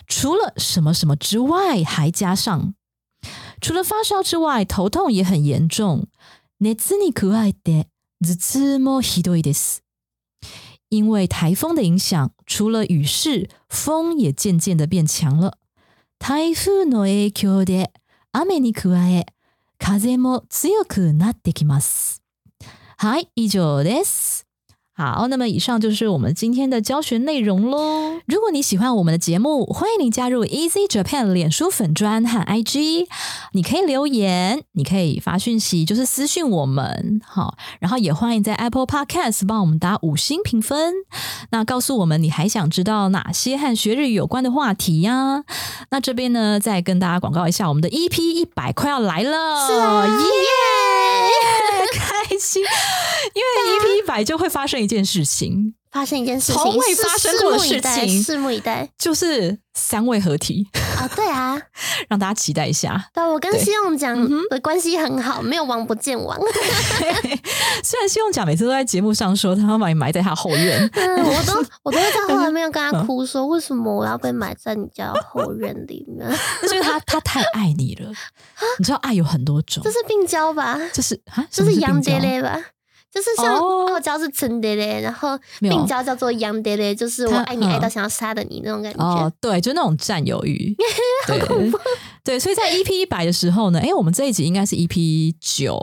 [0.07, 2.73] 除了什么什么之外，还加上
[3.59, 6.07] 除了发烧之外，头痛也很严重。
[6.59, 7.89] 熱に加えて
[8.21, 9.83] 頭痛もひどいです。
[10.87, 15.57] 因为台风的影响，除了雨势，风也渐渐的变强了。
[16.19, 17.91] 台風の影響で
[18.31, 19.25] 雨に加え、
[19.81, 22.21] 風も強くなってきます。
[22.97, 24.50] はい、以上です。
[25.01, 28.19] 好，那么以上就是我们今天的教学内容喽。
[28.27, 33.07] 如果你喜欢我们的节目，欢迎你加入 Easy Japan 脸书粉专和 IG，
[33.53, 40.93] 你可以留言，你可以发讯息，就是私讯我们，好，然后也欢迎在 Apple Podcast 帮我们打五星评分。
[41.49, 45.43] 那告诉我们你还想知道哪些和学日语有关的话题呀、
[45.89, 50.11] 那这边呢，再跟大家广告一下，我们的 EP 一百快要来了，是啊耶！
[50.13, 50.90] 开
[52.39, 52.63] 心，
[53.33, 60.67] 因为 EP 一百就会发生一件事情，发生一件事情，从未是发生过的事情拭目以待就是三位合体，
[60.97, 61.07] 啊！
[61.15, 61.59] 对啊，
[62.09, 63.09] 让大家期待一下。
[63.13, 66.37] 对，我跟对希望讲嗯哼的关系很好，没有王不见王。
[67.83, 76.27] 虽然希望奖每次都在节目上说他要把你埋在他后院， 嗯，我都我都会在后面跟他哭说，为什么我要被埋在你家的后院里面？
[76.61, 78.11] 那就是他他太爱你了。
[78.77, 80.79] 你知道爱有很多种这，是病娇吧？
[80.93, 82.61] 这是啊，这是杨什么病娇爹嘞吧？
[83.13, 83.87] 就是像哦。
[83.91, 87.89] 傲娇是陈爹嘞，然后病娇叫做杨的嘞，就是我爱你爱到嗯。
[87.89, 89.03] 想要杀的你那种感觉。
[89.03, 90.75] 哦，对，就那种占有欲，
[91.27, 91.71] 对。
[92.23, 95.79] 对，所以在 EP 一百的时候呢，哎，我们这一集应该是 EP 九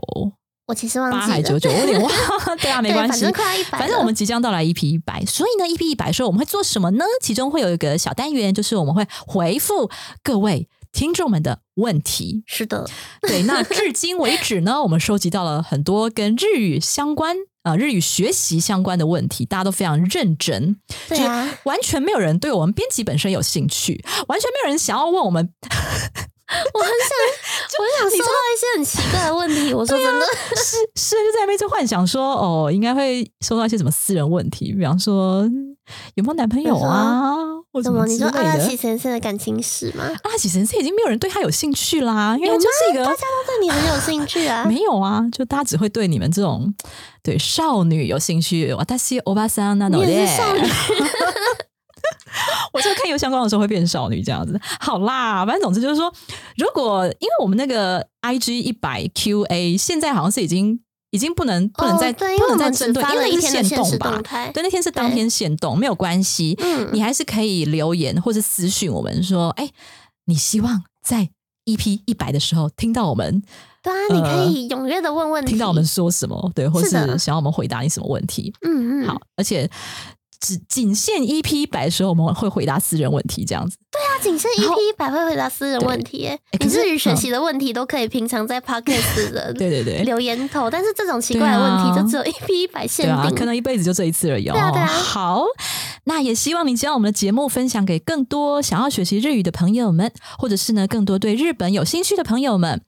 [0.68, 2.10] 我其实忘八还记了，九九，我有点忘，
[2.60, 3.10] 对啊，没，关系。
[3.10, 7.04] 反正，快要一百，反正我们即将到来 EP 一百，所以呢，EP 一百的时候我们会做什么呢？
[7.22, 9.90] 其中会有一个小单元，就是我们会回复
[10.22, 10.68] 各位
[10.98, 12.42] 听众们的问题。
[12.44, 12.84] 是的，
[13.22, 17.36] 对，那至今为止呢，我们收集到了很多跟日语相关。
[17.62, 20.76] 呃，日语学习相关的问题，大家都非常认真，
[21.08, 25.48] 对啊，完全没有人对我们编辑本身有兴趣，完全没有人想要问我们
[26.74, 27.18] 我很想，
[27.78, 29.72] 我很想收到一些很奇怪的问题。
[29.74, 30.26] 我说真的，
[30.56, 35.48] 是是，就在那边就幻想说，哦，应该会收到一些什么私人问题，比方说
[36.14, 37.34] 有没有男朋友啊，
[37.72, 38.06] 或什么？
[38.06, 40.04] 你说阿拉奇奇先生的感情史吗？
[40.22, 44.64] 阿拉奇先生已经没有人对他有兴趣啦，因为就是一个大家都对你很有兴趣啊。
[44.68, 46.74] 没有啊，就大家只会对你们这种
[47.22, 48.72] 对少女有兴趣。
[48.74, 50.62] 哇，但是欧巴桑那种也是少女。
[52.72, 56.12] 我就看有相关的时候会变少女这样子，好啦，反正总之就是说，
[56.56, 60.78] 如果因为我们那个 I G 一百 Q A 现在好像是已经
[61.10, 64.20] 已经不能不能再不能再针对，因为那是限动吧？
[64.52, 69.70] 对，那天是当天限动，没有关系，嗯，你还是可以留言或者私讯我们说，哎，
[70.26, 71.28] 你希望在
[71.64, 73.42] E P 一百的时候听到我们？
[73.82, 76.50] 对啊，你可以踊跃的问问题，听到我们说什么？
[76.54, 78.52] 对，或是想要我们回答你什么问题？
[78.66, 79.70] 嗯嗯，好，而且。
[80.40, 83.76] 只仅限 EP 一百的时候，我们会回答私人问题，这样子。
[83.90, 86.30] 对啊，仅限 EP 一百会回答私人问题。
[86.60, 94.44] 你日语学习的问题都可以平常在 Podcast 的对对对留言投，但是这种奇怪的问题就只有 EP 一百限定，可能一辈子就这一次而已。
[94.44, 94.86] 对啊对啊。
[94.86, 95.44] 好，
[96.04, 102.82] 那也希望你将我们的节目分享给更多想要学习日语的朋友们，或者是呢更多对日本有兴趣的朋友们。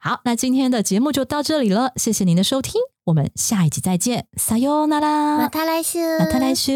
[0.00, 2.80] 好，那今天的节目就到这里了，谢谢您的收听。
[3.04, 6.72] 我们下一集再见，撒哟那拉，马塔来修，马塔来修。